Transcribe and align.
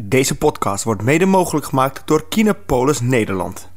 Deze 0.00 0.36
podcast 0.36 0.84
wordt 0.84 1.02
mede 1.02 1.26
mogelijk 1.26 1.66
gemaakt 1.66 2.02
door 2.04 2.28
Kinepolis 2.28 3.00
Nederland. 3.00 3.68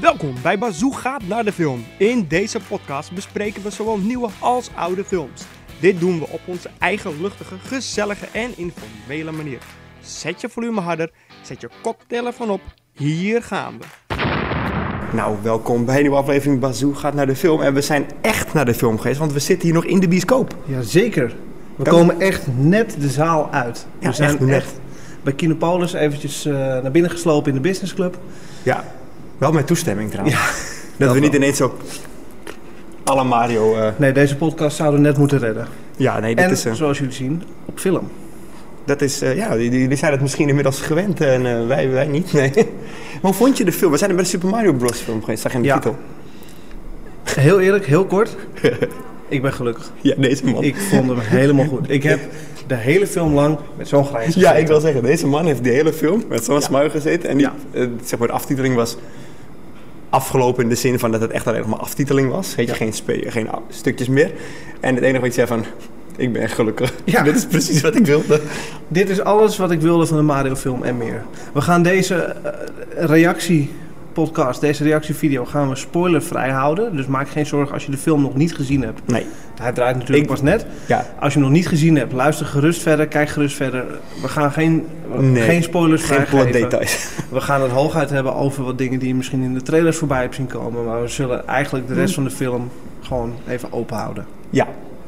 Welkom 0.00 0.34
bij 0.42 0.58
Bazoo 0.58 0.90
gaat 0.90 1.22
naar 1.26 1.44
de 1.44 1.52
film. 1.52 1.84
In 1.98 2.26
deze 2.28 2.60
podcast 2.68 3.12
bespreken 3.12 3.62
we 3.62 3.70
zowel 3.70 3.98
nieuwe 3.98 4.28
als 4.38 4.70
oude 4.74 5.04
films. 5.04 5.42
Dit 5.80 6.00
doen 6.00 6.18
we 6.18 6.28
op 6.28 6.40
onze 6.44 6.70
eigen 6.78 7.20
luchtige, 7.20 7.54
gezellige 7.58 8.26
en 8.32 8.50
informele 8.56 9.30
manier. 9.30 9.58
Zet 10.00 10.40
je 10.40 10.48
volume 10.48 10.80
harder, 10.80 11.10
zet 11.42 11.60
je 11.60 11.68
koptelefoon 11.82 12.50
op. 12.50 12.60
Hier 12.92 13.42
gaan 13.42 13.78
we. 13.78 14.14
Nou, 15.12 15.36
welkom 15.42 15.84
bij 15.84 15.96
een 15.96 16.02
nieuwe 16.02 16.16
aflevering 16.16 16.60
Bazoo 16.60 16.92
gaat 16.92 17.14
naar 17.14 17.26
de 17.26 17.36
film. 17.36 17.62
En 17.62 17.74
we 17.74 17.82
zijn 17.82 18.06
echt 18.20 18.52
naar 18.52 18.64
de 18.64 18.74
film 18.74 18.98
geweest, 18.98 19.18
want 19.18 19.32
we 19.32 19.38
zitten 19.38 19.64
hier 19.64 19.74
nog 19.74 19.84
in 19.84 20.00
de 20.00 20.08
bioscoop. 20.08 20.56
Jazeker. 20.64 21.34
We 21.76 21.84
komen 21.84 22.20
echt 22.20 22.46
net 22.56 22.96
de 23.00 23.08
zaal 23.08 23.50
uit. 23.50 23.86
Ja, 23.98 24.08
we 24.08 24.14
zijn 24.14 24.30
echt 24.30 24.40
net. 24.40 24.54
echt 24.54 24.79
bij 25.22 25.32
Kinopolis 25.32 25.92
eventjes 25.92 26.44
eh, 26.46 26.52
naar 26.54 26.90
binnen 26.90 27.10
geslopen 27.10 27.48
in 27.48 27.54
de 27.62 27.68
businessclub. 27.68 28.18
Ja, 28.62 28.84
wel 29.38 29.52
met 29.52 29.66
toestemming 29.66 30.10
trouwens. 30.10 30.36
Ja, 30.36 30.44
dat 30.96 30.98
dat 31.08 31.12
we 31.12 31.20
niet 31.20 31.34
ineens 31.34 31.56
zo... 31.56 31.76
Alle 33.04 33.24
Mario... 33.24 33.74
eh, 33.76 33.88
Nee, 33.96 34.12
deze 34.12 34.36
podcast 34.36 34.76
zouden 34.76 35.00
we 35.00 35.06
net 35.06 35.16
moeten 35.18 35.38
redden. 35.38 35.66
ja, 35.96 36.18
nee, 36.20 36.34
dat 36.34 36.44
en 36.44 36.50
is... 36.50 36.64
eh, 36.64 36.72
zoals 36.72 36.98
jullie 36.98 37.12
zien, 37.14 37.42
op 37.64 37.78
film. 37.78 38.08
Dat 38.84 39.00
is, 39.02 39.22
eh, 39.22 39.36
ja, 39.36 39.56
die, 39.56 39.70
die, 39.70 39.88
die 39.88 39.96
zijn 39.96 40.12
het 40.12 40.20
misschien 40.20 40.48
inmiddels 40.48 40.80
gewend 40.80 41.20
en 41.20 41.66
wij, 41.68 41.90
wij 41.90 42.06
niet. 42.06 42.32
Nee. 42.32 42.50
Maar 42.54 42.64
hoe 43.22 43.32
vond 43.32 43.56
je 43.58 43.64
de 43.64 43.72
film? 43.72 43.90
We 43.92 43.96
zijn 43.98 44.10
er 44.10 44.16
bij 44.16 44.24
de 44.24 44.30
Super 44.30 44.48
Mario 44.48 44.72
Bros. 44.72 44.98
film 44.98 45.20
geweest, 45.20 45.42
zag 45.42 45.50
je 45.52 45.56
in 45.56 45.62
de 45.62 45.68
Ja. 45.68 45.74
titel. 45.74 45.96
Heel 47.24 47.60
eerlijk, 47.60 47.86
heel 47.86 48.04
kort. 48.04 48.36
ik 49.28 49.42
ben 49.42 49.52
gelukkig. 49.52 49.90
Ja, 50.00 50.14
deze 50.18 50.44
man. 50.46 50.62
Ik 50.62 50.76
vond 50.76 51.08
hem 51.08 51.18
helemaal 51.18 51.66
goed. 51.66 51.90
Ik 51.90 52.02
heb 52.02 52.20
de 52.70 52.76
hele 52.76 53.06
film 53.06 53.34
lang 53.34 53.58
met 53.76 53.88
zo'n 53.88 54.04
grijns 54.04 54.34
ja, 54.34 54.52
ik 54.54 54.66
wil 54.66 54.80
zeggen, 54.80 55.02
deze 55.02 55.26
man 55.26 55.46
heeft 55.46 55.64
de 55.64 55.70
hele 55.70 55.92
film 55.92 56.22
met 56.28 56.44
zo'n 56.44 56.60
Ja. 56.70 56.88
gezeten. 56.88 57.28
En 57.28 57.36
die, 57.36 57.46
Ja. 57.46 57.54
eh, 57.80 57.86
zeg 58.04 58.18
maar, 58.18 58.28
de 58.28 58.34
aftiteling 58.34 58.74
was 58.74 58.96
afgelopen 60.10 60.62
in 60.62 60.68
de 60.68 60.74
zin 60.74 60.98
van 60.98 61.10
dat 61.12 61.20
het 61.20 61.30
echt 61.30 61.46
alleen 61.46 61.60
nog 61.60 61.68
maar 61.68 61.78
aftiteling 61.78 62.30
was. 62.30 62.54
Weet 62.54 62.68
je, 62.68 62.74
geen, 62.74 62.92
geen 63.26 63.48
stukjes 63.68 64.08
meer. 64.08 64.32
En 64.80 64.94
het 64.94 65.04
enige 65.04 65.20
wat 65.20 65.28
je 65.28 65.34
zei 65.34 65.46
van, 65.46 65.64
ik 66.16 66.32
ben 66.32 66.42
echt 66.42 66.54
gelukkig. 66.54 66.94
Ja. 67.04 67.22
Dit 67.28 67.36
is 67.36 67.46
precies 67.46 67.80
wat 67.80 67.94
ik 67.96 68.06
wilde. 68.06 68.40
Dit 68.88 69.08
is 69.08 69.20
alles 69.20 69.56
wat 69.56 69.70
ik 69.70 69.80
wilde 69.80 70.06
van 70.06 70.16
de 70.16 70.22
Mario 70.22 70.54
film 70.54 70.82
en 70.82 70.96
meer. 70.96 71.22
We 71.52 71.60
gaan 71.60 71.82
deze 71.82 72.14
eh, 72.14 73.04
reactie 73.04 73.70
podcast, 74.12 74.60
deze 74.60 74.84
reactievideo 74.84 75.44
gaan 75.44 75.68
we 75.68 75.76
spoilervrij 75.76 76.50
houden. 76.50 76.96
Dus 76.96 77.06
maak 77.06 77.28
geen 77.28 77.46
zorgen 77.46 77.74
als 77.74 77.84
je 77.84 77.90
de 77.90 77.96
film 77.96 78.22
nog 78.22 78.34
niet 78.34 78.54
gezien 78.54 78.82
hebt. 78.82 79.00
Nee, 79.06 79.26
Hij 79.60 79.72
draait 79.72 79.94
natuurlijk 79.96 80.22
Ik- 80.22 80.28
pas 80.28 80.42
net. 80.42 80.66
ja. 80.86 81.06
Als 81.20 81.32
je 81.32 81.38
hem 81.38 81.48
nog 81.48 81.56
niet 81.58 81.68
gezien 81.68 81.96
hebt, 81.96 82.12
luister 82.12 82.46
gerust 82.46 82.82
verder, 82.82 83.06
kijk 83.08 83.28
gerust 83.28 83.56
verder. 83.56 83.84
We 84.22 84.28
gaan 84.28 84.52
geen, 84.52 84.86
Nee, 85.18 85.42
geen 85.42 85.62
spoilers 85.62 86.02
Geen 86.02 86.26
vrijgeven. 86.26 86.52
details. 86.60 87.08
We 87.32 87.40
gaan 87.40 87.62
het 87.62 87.70
hooguit 87.70 88.10
hebben 88.10 88.34
over 88.34 88.64
wat 88.64 88.78
dingen 88.78 88.98
die 88.98 89.08
je 89.08 89.14
misschien 89.14 89.42
in 89.42 89.54
de 89.54 89.62
trailers 89.62 89.96
voorbij 89.96 90.20
hebt 90.20 90.34
zien 90.34 90.46
komen. 90.46 90.84
Maar 90.84 91.02
we 91.02 91.08
zullen 91.08 91.46
eigenlijk 91.46 91.88
de 91.88 91.94
rest 91.94 92.14
van 92.14 92.24
de 92.24 92.30
film 92.30 92.70
gewoon 93.00 93.34
even 93.48 93.72
open 93.72 93.96
houden. 93.96 94.26
Ja, 94.50 94.66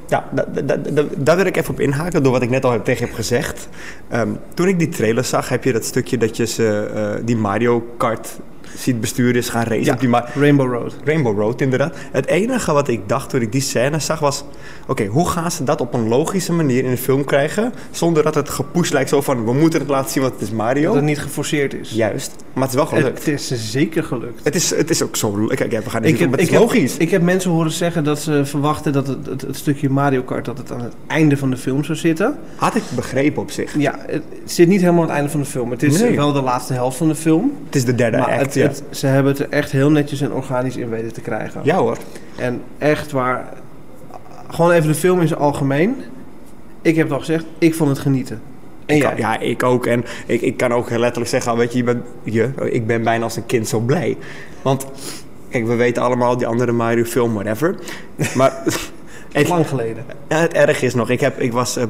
ja 0.09 0.25
da, 0.33 0.45
da, 0.53 0.61
da- 0.77 0.91
da- 0.93 1.05
daar 1.17 1.37
wil 1.37 1.47
ik 1.47 1.57
even 1.57 1.71
op 1.71 1.81
inhaken 1.81 2.23
door 2.23 2.33
wat 2.33 2.43
ik 2.43 2.51
net 2.51 2.65
al 2.65 2.83
tegen 2.83 3.07
heb 3.07 3.15
gezegd. 3.15 3.69
Ehm, 4.09 4.29
toen 4.55 4.69
ik 4.69 4.79
die 4.79 4.89
trailer 4.89 5.25
zag, 5.25 5.49
heb 5.49 5.65
je 5.65 5.73
dat 5.73 5.85
stukje 5.85 6.19
dat 6.19 6.37
je 6.37 6.47
ze, 6.47 6.91
eh, 6.95 7.25
die 7.25 7.37
Mario 7.37 7.87
Kart 7.97 8.39
ziet 8.77 9.01
besturen 9.01 9.35
is 9.35 9.49
gaan 9.49 9.63
racen 9.65 9.85
Ja. 9.85 9.93
op 9.93 10.01
die 10.01 10.11
Rainbow 10.43 10.73
Road. 10.73 10.95
Rainbow 11.05 11.39
Road 11.39 11.61
inderdaad. 11.61 11.97
Het 12.13 12.27
enige 12.27 12.73
wat 12.73 12.89
ik 12.89 13.01
dacht 13.09 13.31
toen 13.31 13.41
ik 13.41 13.53
die 13.53 13.61
scène 13.61 13.99
zag 13.99 14.19
was... 14.19 14.45
Oké, 14.87 15.07
hoe 15.07 15.29
gaan 15.29 15.51
ze 15.51 15.65
dat 15.65 15.81
op 15.81 15.95
een 15.95 16.09
logische 16.09 16.53
manier 16.53 16.85
in 16.85 16.91
de 16.91 16.97
film 16.97 17.25
krijgen... 17.25 17.73
zonder 17.91 18.23
dat 18.23 18.35
het 18.35 18.49
gepusht 18.49 18.93
lijkt 18.93 19.09
zo 19.09 19.21
van... 19.21 19.45
we 19.45 19.53
moeten 19.53 19.81
het 19.81 19.89
laten 19.89 20.11
zien, 20.11 20.23
want 20.23 20.35
het 20.35 20.43
is 20.43 20.49
Dat 20.49 20.57
Mario. 20.59 20.95
het 20.95 21.05
niet 21.05 21.19
geforceerd 21.19 21.75
is. 21.75 21.91
Juist, 21.91 22.31
maar 22.53 22.63
het 22.63 22.71
is 22.73 22.77
wel 22.79 22.87
gelukt. 22.87 23.25
Het 23.25 23.29
is 23.51 23.71
zeker 23.71 24.05
gelukt. 24.05 24.41
Het 24.45 24.55
is, 24.55 24.71
het 24.77 24.91
is 24.91 25.03
ook 25.03 25.17
zo... 25.17 25.31
Kijk, 25.47 25.73
ja, 25.73 25.83
we 25.83 25.91
gaan 25.91 26.05
Ik 26.05 26.19
heb, 26.19 26.31
het 26.31 26.41
ik, 26.41 26.47
is 26.47 26.53
heb, 26.53 26.61
logisch. 26.61 26.97
ik 26.97 27.11
heb 27.11 27.23
mensen 27.23 27.51
horen 27.51 27.71
zeggen 27.71 28.05
dat 28.05 28.19
ze 28.21 28.45
verwachten 28.45 28.93
dat 28.93 29.07
het, 29.07 29.27
het, 29.27 29.41
het 29.41 29.57
stukje 29.57 29.91
Mario 29.91 30.23
Kart 30.23 30.45
dat 30.45 30.59
het 30.59 30.73
aan 30.73 30.81
het 30.81 30.93
einde 31.07 31.37
van 31.37 31.51
de 31.51 31.57
film 31.57 31.85
zou 31.85 31.99
zitten. 31.99 32.37
Had 32.57 32.75
ik 32.75 32.83
begrepen 32.95 33.43
op 33.43 33.51
zich. 33.51 33.75
Ja, 33.79 33.99
het 34.07 34.23
zit 34.45 34.69
niet 34.69 34.81
helemaal 34.81 35.01
aan 35.03 35.07
het 35.09 35.17
einde 35.17 35.31
van 35.31 35.41
de 35.41 35.47
film. 35.47 35.71
Het 35.71 35.83
is 35.83 36.01
Nee. 36.01 36.17
wel 36.17 36.33
de 36.33 36.43
laatste 36.43 36.73
helft 36.73 36.97
van 36.97 37.09
de 37.09 37.15
film. 37.15 37.53
Het 37.67 37.75
is 37.75 37.85
de 37.85 37.95
derde 37.95 38.19
act, 38.27 38.55
het, 38.55 38.55
ja. 38.63 38.69
het- 38.69 38.83
ze 38.91 39.07
hebben 39.07 39.33
het 39.33 39.41
er 39.41 39.49
echt 39.51 39.73
heel 39.73 39.91
netjes 39.91 40.21
en 40.21 40.33
organisch 40.33 40.77
in 40.77 40.89
weten 40.89 41.13
te 41.13 41.21
krijgen. 41.21 41.61
Ja 41.65 41.77
hoor. 41.77 41.97
En 42.37 42.63
echt 42.79 43.13
waar. 43.13 43.49
Gewoon 44.51 44.71
even 44.71 44.89
de 44.89 44.95
film 44.95 45.21
in 45.21 45.29
zijn 45.29 45.41
algemeen. 45.41 45.97
Ik 46.83 46.95
heb 46.97 47.05
het 47.05 47.13
al 47.13 47.19
gezegd, 47.19 47.45
ik 47.59 47.75
vond 47.75 47.91
het 47.91 47.99
genieten. 47.99 48.41
En 48.87 48.97
Ik 48.97 49.19
ja, 49.19 49.39
ik 49.39 49.63
ook. 49.63 49.87
En 49.87 50.05
ik, 50.27 50.41
ik 50.41 50.57
kan 50.57 50.73
ook 50.73 50.91
letterlijk 50.91 51.31
zeggen, 51.31 51.57
weet 51.57 51.73
je, 51.73 51.79
je, 51.79 51.85
bent, 51.85 52.05
je, 52.23 52.51
ik 52.71 52.87
ben 52.87 53.03
bijna 53.03 53.25
als 53.25 53.37
een 53.37 53.47
kind 53.47 53.69
zo 53.69 53.81
blij. 53.81 54.17
Want, 54.63 54.87
kijk, 55.49 55.67
we 55.67 55.75
weten 55.75 56.03
allemaal 56.03 56.37
die 56.37 56.47
andere 56.47 56.73
Mario 56.73 57.05
film, 57.05 57.33
whatever. 57.35 57.75
Maar 58.35 58.53
het, 59.33 59.49
Lang 59.49 59.69
geleden. 59.69 60.05
het 60.29 60.53
erg 60.53 60.83
is 60.83 60.95
nog, 60.95 61.11
ik, 61.11 61.21
heb, 61.21 61.41
ik 61.41 61.53
was 61.53 61.77
eh, 61.77 61.85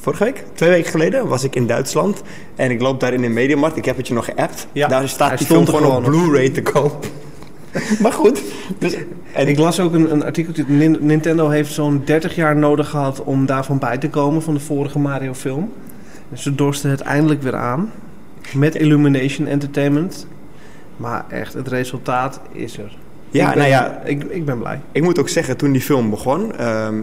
vorige 0.00 0.24
week, 0.24 0.44
twee 0.54 0.70
weken 0.70 0.90
geleden, 0.90 1.28
was 1.28 1.44
ik 1.44 1.54
in 1.56 1.66
Duitsland. 1.66 2.22
En 2.56 2.70
ik 2.70 2.80
loop 2.80 3.00
daar 3.00 3.12
in 3.12 3.20
de 3.20 3.28
Mediamarkt, 3.28 3.76
ik 3.76 3.84
heb 3.84 3.96
het 3.96 4.08
je 4.08 4.14
nog 4.14 4.24
geappt. 4.24 4.66
Ja, 4.72 4.88
daar 4.88 5.08
staat 5.08 5.38
die 5.38 5.46
film 5.46 5.62
stond 5.66 5.78
gewoon 5.78 5.96
op 5.96 6.04
Blu-ray 6.04 6.48
te 6.50 6.62
koop. 6.62 7.06
maar 8.02 8.12
goed. 8.12 8.42
Dus, 8.78 8.96
en 9.32 9.48
Ik 9.48 9.58
las 9.58 9.80
ook 9.80 9.92
een, 9.92 10.12
een 10.12 10.24
artikeltje. 10.24 10.64
Nin- 10.66 10.98
Nintendo 11.00 11.48
heeft 11.48 11.72
zo'n 11.72 12.02
30 12.04 12.34
jaar 12.34 12.56
nodig 12.56 12.88
gehad 12.90 13.22
om 13.24 13.46
daarvan 13.46 13.78
bij 13.78 13.98
te 13.98 14.08
komen 14.10 14.42
van 14.42 14.54
de 14.54 14.60
vorige 14.60 14.98
Mario 14.98 15.34
film. 15.34 15.72
Dus 16.28 16.42
ze 16.42 16.54
dorsten 16.54 16.90
het 16.90 17.00
eindelijk 17.00 17.42
weer 17.42 17.56
aan. 17.56 17.92
Met 18.54 18.74
Illumination 18.74 19.46
Entertainment. 19.46 20.26
Maar 20.96 21.24
echt, 21.28 21.54
het 21.54 21.68
resultaat 21.68 22.40
is 22.52 22.78
er. 22.78 22.96
Ja, 23.30 23.48
ik 23.48 23.54
ben, 23.54 23.58
nou 23.58 23.68
ja, 23.68 24.02
Ik, 24.04 24.24
ik 24.24 24.44
ben 24.44 24.58
blij. 24.58 24.80
Ik 24.92 25.02
moet 25.02 25.18
ook 25.18 25.28
zeggen, 25.28 25.56
toen 25.56 25.72
die 25.72 25.80
film 25.80 26.10
begon, 26.10 26.56
ehm, 26.56 26.94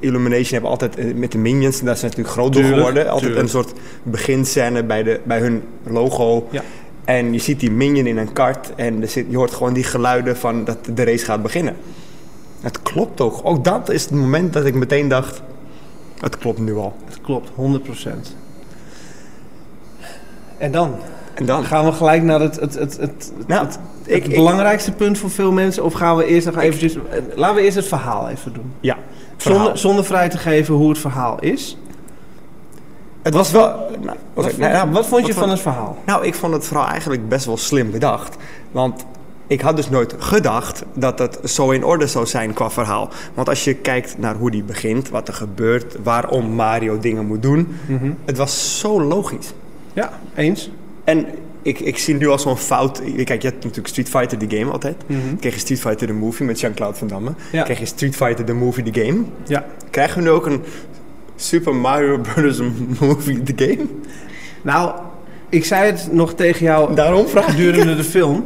Illumination 0.00 0.52
hebben 0.52 0.70
altijd 0.70 0.96
eh, 0.96 1.14
met 1.14 1.32
de 1.32 1.38
Minions, 1.38 1.80
daar 1.80 1.96
zijn 1.96 2.10
natuurlijk 2.10 2.36
groot 2.36 2.52
door 2.52 2.64
geworden, 2.64 3.04
altijd 3.04 3.20
tuurlijk. 3.20 3.42
een 3.42 3.48
soort 3.48 3.72
beginscène 4.02 4.84
bij, 4.84 5.02
de, 5.02 5.20
bij 5.24 5.40
hun 5.40 5.62
logo. 5.82 6.48
Ja. 6.50 6.62
En 7.04 7.32
je 7.32 7.38
ziet 7.38 7.60
die 7.60 7.70
Minion 7.70 8.06
in 8.06 8.16
een 8.16 8.32
kart 8.32 8.74
en 8.74 9.02
er 9.02 9.08
zit, 9.08 9.26
je 9.28 9.36
hoort 9.36 9.50
gewoon 9.50 9.72
die 9.72 9.84
geluiden 9.84 10.36
van 10.36 10.64
dat 10.64 10.78
de 10.94 11.04
race 11.04 11.24
gaat 11.24 11.42
beginnen. 11.42 11.76
Het 12.60 12.82
klopt 12.82 13.20
ook. 13.20 13.40
Ook 13.42 13.64
dat 13.64 13.90
is 13.90 14.02
het 14.02 14.10
moment 14.10 14.52
dat 14.52 14.64
ik 14.64 14.74
meteen 14.74 15.08
dacht, 15.08 15.42
het 16.20 16.38
klopt 16.38 16.58
nu 16.58 16.74
al. 16.74 16.94
Het 17.04 17.20
klopt, 17.20 17.48
100%. 17.48 17.52
En 20.58 20.72
dan 20.72 20.94
En 21.34 21.46
dan, 21.46 21.64
gaan 21.64 21.84
we 21.84 21.92
gelijk 21.92 22.22
naar 22.22 22.40
het, 22.40 22.60
het, 22.60 22.74
het, 22.74 22.96
het, 22.96 23.32
nou, 23.46 23.66
het, 23.66 23.78
het 24.04 24.26
ik- 24.28 24.34
belangrijkste 24.34 24.92
punt 24.92 25.18
voor 25.18 25.30
veel 25.30 25.52
mensen. 25.52 25.84
Of 25.84 25.92
gaan 25.92 26.16
we 26.16 26.24
eerst 26.26 26.46
nog 26.46 26.56
eventjes... 26.58 26.96
Laten 27.34 27.56
we 27.56 27.62
eerst 27.62 27.76
het 27.76 27.88
verhaal 27.88 28.28
even 28.28 28.52
doen. 28.52 28.72
ja, 28.80 28.96
verhaal. 29.36 29.58
Zonder, 29.60 29.78
zonder 29.78 30.04
vrij 30.04 30.28
te 30.28 30.38
geven 30.38 30.74
hoe 30.74 30.88
het 30.88 30.98
verhaal 30.98 31.40
is. 31.40 31.76
het 33.22 33.34
was 33.34 33.50
wel... 33.50 33.66
Nou, 34.00 34.16
Wat, 34.34 34.44
oké, 34.44 34.54
vond, 34.54 34.72
nou 34.72 34.90
wat 34.90 35.06
vond 35.06 35.26
je 35.26 35.32
wat 35.32 35.42
van 35.42 35.50
het 35.50 35.60
verhaal? 35.60 35.98
Nou, 36.06 36.26
ik 36.26 36.34
vond 36.34 36.52
het 36.52 36.64
vooral 36.64 36.86
eigenlijk 36.86 37.28
best 37.28 37.46
wel 37.46 37.56
slim 37.56 37.90
bedacht. 37.90 38.36
Want 38.70 39.04
ik 39.46 39.60
had 39.60 39.76
dus 39.76 39.90
nooit 39.90 40.14
gedacht 40.18 40.82
dat 40.94 41.18
het 41.18 41.38
zo 41.44 41.70
in 41.70 41.84
orde 41.84 42.06
zou 42.06 42.26
zijn 42.26 42.52
qua 42.52 42.70
verhaal. 42.70 43.08
Want 43.34 43.48
als 43.48 43.64
je 43.64 43.74
kijkt 43.74 44.18
naar 44.18 44.34
hoe 44.34 44.50
die 44.50 44.62
begint, 44.62 45.08
wat 45.08 45.28
er 45.28 45.34
gebeurt, 45.34 45.96
waarom 46.02 46.50
Mario 46.50 46.98
dingen 46.98 47.26
moet 47.26 47.42
doen, 47.42 47.76
het 48.24 48.36
was 48.36 48.78
zo 48.78 49.02
logisch. 49.02 49.52
Ja, 49.92 50.12
eens. 50.34 50.70
En 51.04 51.26
ik, 51.62 51.80
ik 51.80 51.98
zie 51.98 52.14
nu 52.14 52.28
al 52.28 52.38
zo'n 52.38 52.56
fout. 52.56 53.02
Kijk, 53.24 53.42
je 53.42 53.48
hebt 53.48 53.62
natuurlijk 53.64 53.88
Street 53.88 54.08
Fighter, 54.08 54.38
die 54.38 54.58
game 54.58 54.70
altijd. 54.70 54.96
Dan 55.06 55.36
kreeg 55.40 55.54
je 55.54 55.60
Street 55.60 55.80
Fighter, 55.80 56.06
de 56.06 56.12
movie 56.12 56.46
met 56.46 56.60
Jean-Claude 56.60 56.98
Van 56.98 57.08
Damme. 57.08 57.32
Ja. 57.52 57.62
Kreeg 57.62 57.78
je 57.78 57.86
Street 57.86 58.16
Fighter, 58.16 58.44
de 58.44 58.52
movie, 58.52 58.90
de 58.90 59.02
game. 59.04 59.22
Ja. 59.46 59.64
Krijgen 59.90 60.16
we 60.16 60.22
nu 60.22 60.30
ook 60.30 60.46
een 60.46 60.62
Super 61.36 61.74
Mario 61.74 62.18
Bros. 62.18 62.60
movie, 63.00 63.42
de 63.42 63.52
game? 63.56 63.86
Nou, 64.62 64.92
ik 65.48 65.64
zei 65.64 65.86
het 65.90 66.08
nog 66.12 66.34
tegen 66.34 66.64
jou 66.64 66.94
Daarom 66.94 67.26
vraag 67.26 67.44
ik. 67.46 67.50
gedurende 67.50 67.96
de 67.96 68.04
film. 68.04 68.44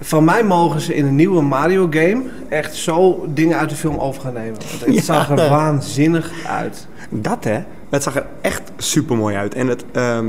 Van 0.00 0.24
mij 0.24 0.44
mogen 0.44 0.80
ze 0.80 0.94
in 0.94 1.06
een 1.06 1.14
nieuwe 1.16 1.42
Mario 1.42 1.86
game 1.90 2.22
echt 2.48 2.74
zo 2.74 3.26
dingen 3.34 3.58
uit 3.58 3.68
de 3.70 3.76
film 3.76 3.98
over 3.98 4.22
gaan 4.22 4.32
nemen. 4.32 4.54
Want 4.68 4.80
het 4.84 4.94
Ja. 4.94 5.00
zag 5.02 5.30
er 5.30 5.36
waanzinnig 5.50 6.32
uit. 6.46 6.86
Dat 7.10 7.44
hè, 7.44 7.58
het 7.90 8.02
zag 8.02 8.16
er 8.16 8.26
echt 8.40 8.62
super 8.76 9.16
mooi 9.16 9.36
uit. 9.36 9.54
En 9.54 9.66
het, 9.68 9.84
ehm, 9.92 10.26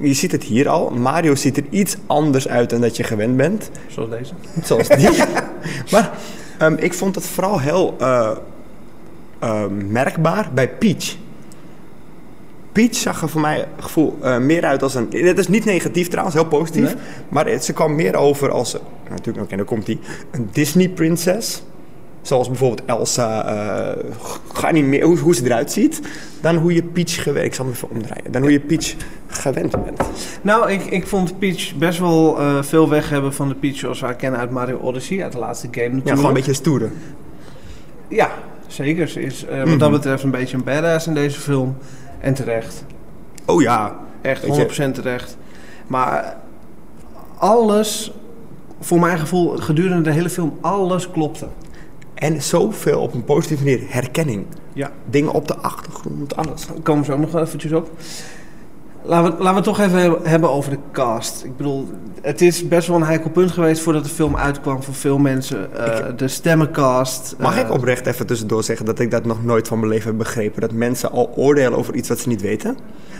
je 0.00 0.14
ziet 0.14 0.32
het 0.32 0.42
hier 0.42 0.68
al. 0.68 0.90
Mario 0.90 1.34
ziet 1.34 1.56
er 1.56 1.64
iets 1.70 1.96
anders 2.06 2.48
uit 2.48 2.70
dan 2.70 2.80
dat 2.80 2.96
je 2.96 3.02
gewend 3.02 3.36
bent. 3.36 3.70
Zoals 3.88 4.10
deze. 4.10 4.32
Zoals 4.62 4.88
die. 4.88 5.10
maar 5.92 6.12
ehm, 6.58 6.74
ik 6.78 6.94
vond 6.94 7.14
het 7.14 7.26
vooral 7.26 7.60
heel 7.60 7.94
eh, 7.98 8.30
ehm, 9.38 9.92
merkbaar 9.92 10.50
bij 10.54 10.68
Peach. 10.68 11.16
Peach 12.72 12.94
zag 12.94 13.22
er 13.22 13.28
voor 13.28 13.40
mijn 13.40 13.64
gevoel 13.78 14.18
eh, 14.22 14.38
meer 14.38 14.64
uit 14.64 14.82
als 14.82 14.94
een... 14.94 15.08
Het 15.10 15.38
is 15.38 15.48
niet 15.48 15.64
negatief 15.64 16.08
trouwens, 16.08 16.36
heel 16.36 16.46
positief. 16.46 16.94
Nee. 16.94 17.02
Maar 17.28 17.46
het, 17.46 17.64
ze 17.64 17.72
kwam 17.72 17.94
meer 17.94 18.16
over 18.16 18.50
als... 18.50 18.76
Natuurlijk, 19.10 19.44
oké, 19.44 19.56
daar 19.56 19.64
komt 19.64 19.86
die. 19.86 19.98
Een 20.30 20.48
Disney-prinses. 20.52 21.62
Zoals 22.24 22.48
bijvoorbeeld 22.48 22.82
Elsa, 22.86 23.44
eh 23.46 24.04
geanimeerd, 24.52 25.02
hoe, 25.04 25.18
hoe 25.18 25.34
ze 25.34 25.44
eruit 25.44 25.72
ziet. 25.72 26.00
Dan 26.40 26.56
hoe 26.56 26.74
je 26.74 26.82
Peach. 26.82 27.26
Ik 27.26 27.54
zal 27.54 27.66
even 27.68 27.90
omdraaien. 27.90 28.32
Dan 28.32 28.42
hoe 28.42 28.52
je 28.52 28.60
Peach 28.60 28.94
gewend 29.26 29.70
bent. 29.84 30.00
Nou, 30.42 30.70
ik, 30.70 30.84
ik 30.84 31.06
vond 31.06 31.38
Peach 31.38 31.74
best 31.74 31.98
wel 31.98 32.38
eh, 32.40 32.62
veel 32.62 32.88
weg 32.88 33.08
hebben 33.10 33.34
van 33.34 33.48
de 33.48 33.54
Peach 33.54 33.76
zoals 33.76 34.00
we 34.00 34.06
haar 34.06 34.14
kennen 34.14 34.40
uit 34.40 34.50
Mario 34.50 34.78
Odyssey, 34.78 35.22
uit 35.22 35.32
de 35.32 35.38
laatste 35.38 35.66
game 35.70 35.80
natuurlijk. 35.86 36.08
Ja, 36.08 36.14
gewoon 36.14 36.28
een 36.30 36.36
beetje 36.36 36.52
stoeren. 36.54 36.92
Ja, 38.08 38.30
zeker. 38.66 39.08
Ze 39.08 39.20
is 39.22 39.44
eh, 39.44 39.58
wat 39.58 39.66
Mhm. 39.66 39.78
dat 39.78 39.90
betreft 39.90 40.22
een 40.22 40.30
beetje 40.30 40.56
een 40.56 40.64
badass 40.64 41.06
in 41.06 41.14
deze 41.14 41.40
film. 41.40 41.76
En 42.20 42.34
terecht. 42.34 42.84
Oh 43.46 43.62
ja. 43.62 43.96
Echt 44.22 44.42
Weet 44.46 44.56
je- 44.76 44.86
100% 44.88 44.94
terecht. 44.94 45.36
Maar 45.86 46.36
alles, 47.38 48.12
voor 48.80 49.00
mijn 49.00 49.18
gevoel, 49.18 49.56
gedurende 49.56 50.02
de 50.02 50.10
hele 50.10 50.30
film, 50.30 50.58
alles 50.60 51.10
klopte. 51.10 51.46
En 52.24 52.42
zoveel 52.42 53.00
op 53.00 53.14
een 53.14 53.24
positieve 53.24 53.64
manier 53.64 53.80
herkenning. 53.86 54.44
Ja. 54.72 54.92
Dingen 55.10 55.32
op 55.32 55.48
de 55.48 55.56
achtergrond, 55.56 56.36
alles. 56.36 56.66
Daar 56.66 56.76
komen 56.82 57.04
zo 57.04 57.12
ook 57.12 57.18
nog 57.18 57.34
eventjes 57.34 57.72
op. 57.72 57.90
Laten 59.06 59.36
we, 59.36 59.42
laten 59.42 59.62
we 59.62 59.70
het 59.70 59.78
toch 59.78 59.80
even 59.80 60.18
hebben- 60.22 60.50
over 60.50 60.70
de 60.70 60.78
cast. 60.92 61.44
Ik 61.44 61.56
bedoel, 61.56 61.88
het 62.22 62.40
is 62.40 62.68
best 62.68 62.88
wel 62.88 62.96
een 62.96 63.02
heikel 63.02 63.30
punt 63.30 63.50
geweest 63.50 63.82
voordat 63.82 64.04
de 64.04 64.10
film 64.10 64.36
uitkwam 64.36 64.82
voor 64.82 64.94
veel 64.94 65.18
mensen. 65.18 65.86
Eh, 65.86 66.04
de 66.16 66.28
stemmencast. 66.28 67.34
Mag 67.38 67.54
eh, 67.54 67.60
ik 67.60 67.70
oprecht 67.70 68.06
even 68.06 68.26
tussendoor 68.26 68.62
zeggen 68.62 68.86
dat 68.86 68.98
ik 68.98 69.10
dat 69.10 69.24
nog 69.24 69.44
nooit 69.44 69.68
van 69.68 69.78
mijn 69.78 69.90
leven 69.90 70.08
heb 70.08 70.18
begrepen? 70.18 70.60
Dat 70.60 70.72
mensen 70.72 71.10
al 71.10 71.32
oordelen 71.36 71.78
over 71.78 71.94
iets 71.94 72.08
wat 72.08 72.18
ze 72.18 72.28
niet 72.28 72.40
weten? 72.42 72.76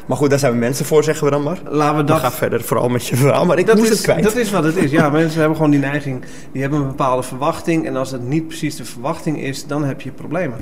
Maar 0.06 0.16
goed, 0.16 0.30
daar 0.30 0.38
zijn 0.38 0.52
we 0.52 0.58
mensen 0.58 0.84
voor, 0.84 1.04
zeggen 1.04 1.24
we 1.24 1.30
dan 1.30 1.42
maar. 1.42 1.58
Laten 1.64 1.96
we 1.96 2.04
Dan 2.04 2.16
dat 2.20 2.24
ga 2.24 2.30
verder 2.32 2.62
vooral 2.62 2.88
met 2.88 3.06
je 3.06 3.16
verhaal, 3.16 3.46
maar 3.46 3.58
ik 3.58 3.66
dat 3.66 3.76
moest 3.76 3.90
is, 3.90 3.96
het 3.96 4.04
kwijt. 4.06 4.22
Dat 4.22 4.36
is 4.36 4.50
wat 4.50 4.64
het 4.64 4.76
is. 4.76 4.90
Ja, 4.90 5.10
mensen 5.20 5.38
hebben 5.38 5.56
gewoon 5.56 5.70
die 5.70 5.80
neiging. 5.80 6.24
Die 6.52 6.62
hebben 6.62 6.80
een 6.80 6.86
bepaalde 6.86 7.22
verwachting. 7.22 7.86
En 7.86 7.96
als 7.96 8.10
het 8.10 8.28
niet 8.28 8.46
precies 8.46 8.76
de 8.76 8.84
verwachting 8.84 9.40
is, 9.42 9.66
dan 9.66 9.84
heb 9.84 10.00
je 10.00 10.10
problemen. 10.10 10.58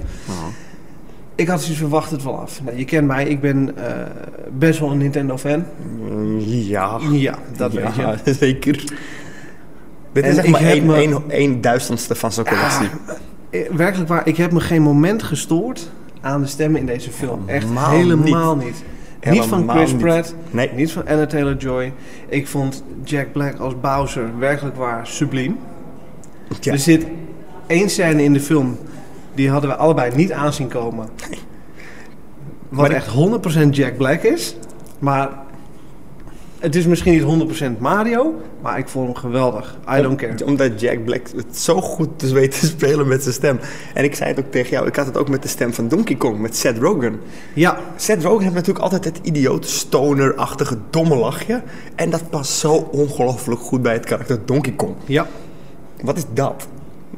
Ik 1.35 1.49
had 1.49 1.61
zoiets 1.61 1.79
verwacht 1.79 2.11
het 2.11 2.23
wel 2.23 2.39
af. 2.39 2.61
Je 2.75 2.85
kent 2.85 3.07
mij, 3.07 3.25
ik 3.27 3.41
ben 3.41 3.77
eh, 3.77 3.93
best 4.59 4.79
wel 4.81 4.91
een 4.91 4.99
Nintendo-fan. 4.99 5.65
Mm, 6.11 6.39
Ja, 6.39 6.99
Ja, 7.11 7.39
dat 7.57 7.73
weet 7.73 7.95
je. 7.95 8.33
zeker. 8.41 8.85
Dit 10.13 10.25
En 10.25 10.31
is 10.31 10.37
ik 10.37 10.49
maar 10.51 10.61
één, 10.61 10.87
me- 10.87 10.95
één, 10.97 11.23
één 11.29 11.61
duizendste 11.61 12.15
van 12.15 12.33
zo'n 12.33 12.45
collectie. 12.45 12.89
Eh, 13.51 13.61
Werkelijk 13.71 14.09
waar, 14.09 14.27
ik 14.29 14.37
heb 14.37 14.53
me 14.53 14.61
geen 14.61 14.83
moment 14.83 15.23
gestoord 15.23 15.91
aan 16.21 16.41
de 16.41 16.47
stemmen 16.47 16.81
in 16.81 16.87
deze 16.87 17.11
film. 17.11 17.43
Echt 17.49 17.63
Helemaal 17.63 17.91
helemaal 17.91 18.57
niet. 18.57 18.65
Niet 19.31 19.45
van 19.45 19.53
Helemaal 19.59 19.77
Chris 19.77 19.91
niet. 19.93 20.01
Pratt, 20.01 20.35
Nee, 20.51 20.71
niet 20.77 20.93
van 20.93 21.07
Anna 21.07 21.27
Taylor-Joy. 21.27 21.93
Ik 22.29 22.47
vond 22.47 22.85
Jack 23.05 23.33
Black 23.33 23.59
als 23.59 23.81
Bowser 23.81 24.39
werkelijk 24.39 24.77
waar 24.77 25.07
subliem. 25.07 25.59
ja. 26.61 26.73
Er 26.73 26.79
zit 26.79 27.07
één 27.67 27.91
scène 27.91 28.23
in 28.23 28.33
de 28.33 28.41
film, 28.41 28.79
die 29.35 29.51
hadden 29.51 29.71
we 29.71 29.77
allebei 29.77 30.15
niet 30.15 30.33
aanzien 30.33 30.69
komen. 30.69 31.09
Wat 32.69 32.89
Maar 32.89 32.91
echt 32.91 33.09
100% 33.67 33.69
Jack 33.71 33.97
Black 33.97 34.23
is. 34.23 34.57
Maar 34.99 35.31
het 36.59 36.77
is 36.77 36.87
misschien 36.87 37.13
niet 37.13 37.49
100% 37.77 37.79
Mario, 37.79 38.35
maar 38.61 38.79
ik 38.79 38.89
vond 38.89 39.07
hem 39.07 39.17
geweldig. 39.17 39.79
I 39.99 40.03
don't 40.03 40.17
care. 40.17 40.45
Omdat 40.45 40.81
Jack 40.81 41.05
Black 41.05 41.27
het 41.37 41.59
zo 41.59 41.81
goed 41.81 42.09
dus 42.17 42.31
weet 42.31 42.61
te 42.61 42.67
spelen 42.67 43.09
met 43.09 43.23
zijn 43.23 43.35
stem. 43.35 43.59
En 43.95 44.05
ik 44.05 44.15
zei 44.15 44.31
het 44.31 44.39
ook 44.39 44.51
tegen 44.51 44.71
jou, 44.71 44.87
ik 44.87 44.97
had 44.97 45.07
het 45.07 45.17
ook 45.17 45.29
met 45.29 45.43
de 45.43 45.49
stem 45.49 45.73
van 45.73 45.89
Donkey 45.89 46.17
Kong, 46.17 46.39
met 46.39 46.57
Seth 46.57 46.79
Rogen. 46.79 47.21
Ja, 47.55 47.79
Seth 47.97 48.23
Rogen 48.23 48.43
heeft 48.43 48.55
natuurlijk 48.55 48.85
altijd 48.85 49.05
het 49.05 49.19
idioot 49.23 49.67
stoner-achtige 49.67 50.77
domme 50.91 51.17
lachje. 51.17 51.63
En 51.95 52.11
dat 52.11 52.31
past 52.31 52.53
zo 52.53 52.73
ongelooflijk 52.73 53.61
goed 53.61 53.83
bij 53.83 53.93
het 53.93 54.05
karakter 54.05 54.39
Donkey 54.45 54.73
Kong. 54.73 54.95
ja. 55.07 55.27
Wat 56.03 56.17
is 56.17 56.25
dat? 56.35 56.69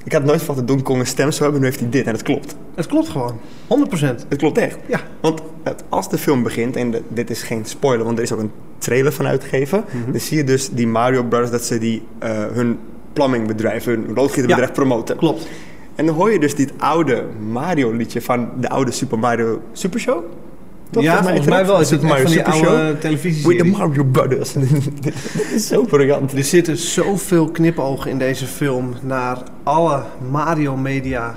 Ik 0.04 0.12
had 0.12 0.24
nooit 0.24 0.38
verwacht 0.38 0.58
dat 0.58 0.68
Donkey 0.68 0.84
Kong 0.84 1.00
een 1.00 1.06
stem 1.06 1.30
zou 1.30 1.42
hebben, 1.42 1.60
nu 1.60 1.66
heeft 1.66 1.80
hij 1.80 1.88
dit. 1.90 2.06
En 2.06 2.12
het 2.12 2.22
klopt. 2.22 2.56
Het 2.74 2.86
klopt 2.86 3.08
gewoon. 3.08 3.38
100%. 3.68 4.24
Het 4.28 4.38
klopt 4.38 4.58
echt. 4.58 4.76
Ja. 4.86 5.00
Want 5.20 5.42
het- 5.62 5.84
als 5.88 6.08
de 6.10 6.18
film 6.18 6.42
begint, 6.42 6.76
en 6.76 6.90
de- 6.90 7.02
dit 7.08 7.30
is 7.30 7.42
geen 7.42 7.64
spoiler, 7.64 8.04
want 8.04 8.16
er 8.18 8.24
is 8.24 8.32
ook 8.32 8.40
een 8.40 8.50
trailer 8.78 9.12
van 9.12 9.26
uitgegeven. 9.26 9.84
Mhm. 10.02 10.10
Dan 10.10 10.20
zie 10.20 10.36
je 10.36 10.44
dus 10.44 10.70
die 10.70 10.86
Mario 10.86 11.22
Brothers, 11.22 11.50
dat 11.50 11.64
ze 11.64 11.78
die, 11.78 12.02
eh, 12.18 12.30
hun 12.52 12.78
plummingbedrijf, 13.12 13.84
hun 13.84 14.06
loodgieterbedrijf 14.14 14.72
promoten. 14.72 15.16
Klopt. 15.16 15.48
En 15.94 16.06
dan 16.06 16.14
hoor 16.14 16.32
je 16.32 16.38
dus 16.38 16.54
dit 16.54 16.72
oude 16.78 17.24
Mario 17.50 17.90
liedje 17.92 18.20
van 18.22 18.48
de 18.60 18.68
oude 18.68 18.90
Super 18.90 19.18
Mario 19.18 19.60
Super 19.72 20.00
Show. 20.00 20.24
Toch? 20.90 21.02
ja, 21.02 21.22
volgens 21.22 21.46
mij 21.46 21.66
wel. 21.66 21.81
Is 21.81 21.90
het 21.90 22.02
Mario 22.02 22.22
van 22.22 22.31
die 22.31 22.40
Super 22.40 22.52
Show. 22.52 22.66
oude 22.66 23.19
With 23.20 23.58
the. 23.58 23.64
Mario 23.64 24.04
Brothers. 24.04 24.52
Dit 25.00 25.14
is 25.54 25.66
zo 25.66 25.82
briljant. 25.82 26.32
Er 26.32 26.44
zitten 26.44 26.76
zoveel 26.76 27.50
knipogen 27.50 28.10
in 28.10 28.19
deze 28.19 28.46
film 28.46 28.94
naar 29.02 29.38
alle 29.62 30.02
Mario-media 30.31 31.34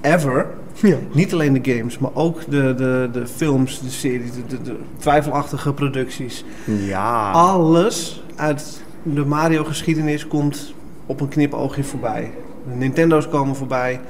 ever. 0.00 0.46
Ja. 0.82 0.96
Niet 1.12 1.32
alleen 1.32 1.62
de 1.62 1.72
games, 1.72 1.98
maar 1.98 2.10
ook 2.14 2.40
de, 2.50 2.74
de, 2.74 3.08
de 3.12 3.26
films, 3.26 3.80
de 3.80 3.90
series, 3.90 4.32
de, 4.32 4.46
de, 4.46 4.62
de 4.62 4.76
twijfelachtige 4.98 5.72
producties. 5.72 6.44
Ja. 6.64 7.30
Alles 7.30 8.22
uit 8.36 8.82
de 9.02 9.24
Mario-geschiedenis 9.24 10.26
komt 10.26 10.74
op 11.06 11.20
een 11.20 11.28
knipoogje 11.28 11.84
voorbij. 11.84 12.30
De 12.68 12.74
Nintendo's 12.74 13.28
komen 13.28 13.56
voorbij. 13.56 14.00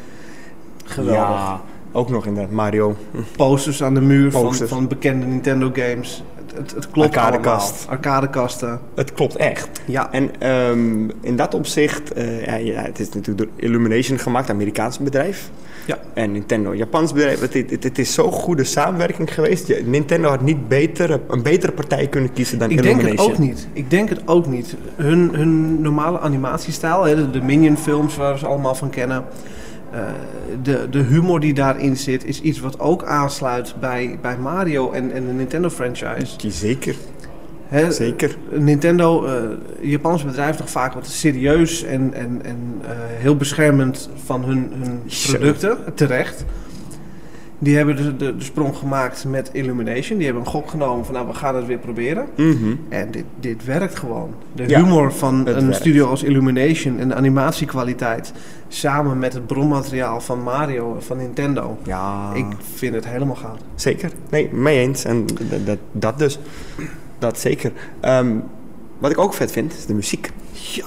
Geweldig. 0.85 1.39
Ja, 1.39 1.61
ook 1.95 2.11
nog 2.11 2.27
inderdaad 2.27 2.53
Mario. 2.53 2.97
Posters 3.37 3.83
aan 3.83 3.95
de 3.95 4.01
muur 4.01 4.33
van, 4.67 4.89
bekende 4.89 5.27
Nintendo-games. 5.27 6.23
Het, 6.35 6.57
het, 6.57 6.75
het 6.75 6.91
klopt 6.91 7.17
Arcadekast. 7.17 7.71
allemaal. 7.71 7.95
Arcadekasten. 7.95 8.81
Het 8.95 9.13
klopt 9.13 9.37
echt. 9.37 9.69
Ja. 9.85 10.13
En 10.13 10.31
ehm, 10.39 11.11
in 11.21 11.37
dat 11.37 11.55
opzicht, 11.55 12.13
eh, 12.13 12.45
ja, 12.45 12.55
ja, 12.55 12.83
het 12.83 12.99
is 12.99 13.09
natuurlijk 13.09 13.39
door 13.39 13.49
Illumination 13.57 14.19
gemaakt, 14.19 14.51
Amerikaans 14.51 14.99
bedrijf. 14.99 15.51
Ja. 15.87 15.99
En 16.15 16.33
Nintendo, 16.33 16.75
Japans 16.75 17.13
bedrijf. 17.13 17.41
Het, 17.41 17.55
het, 17.55 17.85
het 17.85 17.99
is 17.99 18.15
zo'n 18.15 18.33
goede 18.33 18.65
samenwerking 18.65 19.35
geweest. 19.35 19.85
Nintendo 19.85 20.29
had 20.29 20.41
niet 20.41 20.69
beter, 20.69 21.21
een 21.29 21.43
betere 21.43 21.73
partij 21.73 22.07
kunnen 22.07 22.33
kiezen 22.33 22.59
dan 22.59 22.71
Ik 22.71 22.83
denk 22.83 23.01
Illumination. 23.01 23.31
het 23.31 23.41
ook 23.41 23.47
niet. 23.47 23.69
Ik 23.73 23.91
denk 23.91 24.09
het 24.09 24.21
ook 24.25 24.47
niet. 24.47 24.77
Hun, 24.97 25.31
hun 25.35 25.81
normale 25.81 26.19
animatiestijl, 26.19 27.05
hè, 27.05 27.15
de, 27.15 27.31
de 27.31 27.43
Minion 27.43 27.77
films 27.77 28.17
waar 28.17 28.33
we 28.33 28.39
ze 28.39 28.47
allemaal 28.47 28.75
van 28.75 28.91
kennen. 28.91 29.25
Eh, 29.95 30.07
de, 30.63 30.87
de 30.91 30.99
humor 30.99 31.41
die 31.41 31.55
daarin 31.55 31.97
zit, 31.97 32.25
is 32.25 32.41
iets 32.41 32.61
wat 32.61 32.81
ook 32.81 33.05
aansluit 33.05 33.75
bij, 33.81 34.19
bij 34.23 34.37
Mario 34.39 34.93
en, 34.93 35.13
en 35.13 35.27
de 35.27 35.33
Nintendo 35.33 35.71
franchise. 35.71 36.37
Die 36.37 36.51
Zeker, 36.51 36.95
zeker. 37.89 38.37
Nintendo, 38.51 39.27
eh 39.27 39.43
Japans 39.81 40.25
bedrijf, 40.25 40.59
nog 40.59 40.71
vaak 40.71 40.93
wat 40.93 41.07
serieus 41.07 41.83
en, 41.83 42.15
en, 42.15 42.41
en 42.45 42.81
eh, 42.83 42.91
heel 42.99 43.37
beschermend 43.37 44.11
van 44.25 44.45
hun, 44.45 44.73
hun 44.79 45.03
producten, 45.27 45.79
terecht. 45.95 46.45
Die 47.65 47.77
hebben 47.77 47.97
de, 47.97 48.17
de, 48.17 48.37
de 48.37 48.45
sprong 48.45 48.77
gemaakt 48.77 49.25
met 49.25 49.51
Illumination. 49.53 50.17
Die 50.19 50.27
hebben 50.27 50.45
een 50.45 50.51
gok 50.51 50.71
genomen 50.71 51.05
van 51.05 51.15
nou, 51.15 51.27
we 51.27 51.35
gaan 51.35 51.57
het 51.57 51.67
weer 51.67 51.79
proberen. 51.79 52.27
Mhm. 52.37 52.75
En 52.89 53.11
dit, 53.11 53.25
dit 53.41 53.65
werkt 53.65 53.99
gewoon. 53.99 54.35
De 54.53 54.69
Ja, 54.69 54.83
humor 54.85 55.13
van 55.13 55.35
een 55.35 55.45
werkt. 55.45 55.75
studio 55.77 56.09
als 56.09 56.23
Illumination 56.23 56.99
en 56.99 57.09
de 57.09 57.15
animatiekwaliteit 57.15 58.33
samen 58.69 59.19
met 59.19 59.33
het 59.33 59.47
bronmateriaal 59.47 60.21
van 60.21 60.43
Mario 60.43 60.97
van 61.01 61.17
Nintendo. 61.17 61.79
Ja, 61.85 62.31
Ik 62.35 62.47
vind 62.75 62.95
het 62.95 63.07
helemaal 63.07 63.37
goud. 63.37 63.61
zeker. 63.75 64.11
Nee, 64.31 64.49
mee 64.53 64.79
eens. 64.79 65.05
En 65.05 65.27
dat, 65.27 65.67
dat, 65.67 65.79
dat 65.93 66.19
dus. 66.19 66.39
Dat 67.19 67.39
zeker. 67.39 67.73
Ehm, 68.01 68.37
wat 68.99 69.11
ik 69.11 69.19
ook 69.19 69.35
vet 69.35 69.51
vind, 69.53 69.73
is 69.73 69.87
de 69.87 69.95
muziek. 69.95 70.31
Ja, 70.53 70.87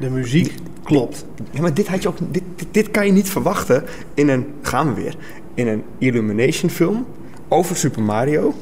de 0.00 0.10
muziek 0.10 0.54
klopt. 0.82 1.24
Ja, 1.50 1.60
maar 1.60 1.74
dit, 1.74 1.88
had 1.88 2.02
je 2.02 2.08
ook, 2.08 2.16
dit, 2.30 2.42
dit, 2.56 2.66
dit 2.70 2.90
kan 2.90 3.06
je 3.06 3.12
niet 3.12 3.30
verwachten 3.30 3.84
in 4.14 4.28
een, 4.28 4.46
gaan 4.62 4.94
we 4.94 5.02
weer, 5.02 5.16
in 5.56 5.68
een 5.68 5.82
Illumination 5.98 6.70
film 6.70 7.06
over 7.48 7.76
Super 7.76 8.02
Mario. 8.02 8.54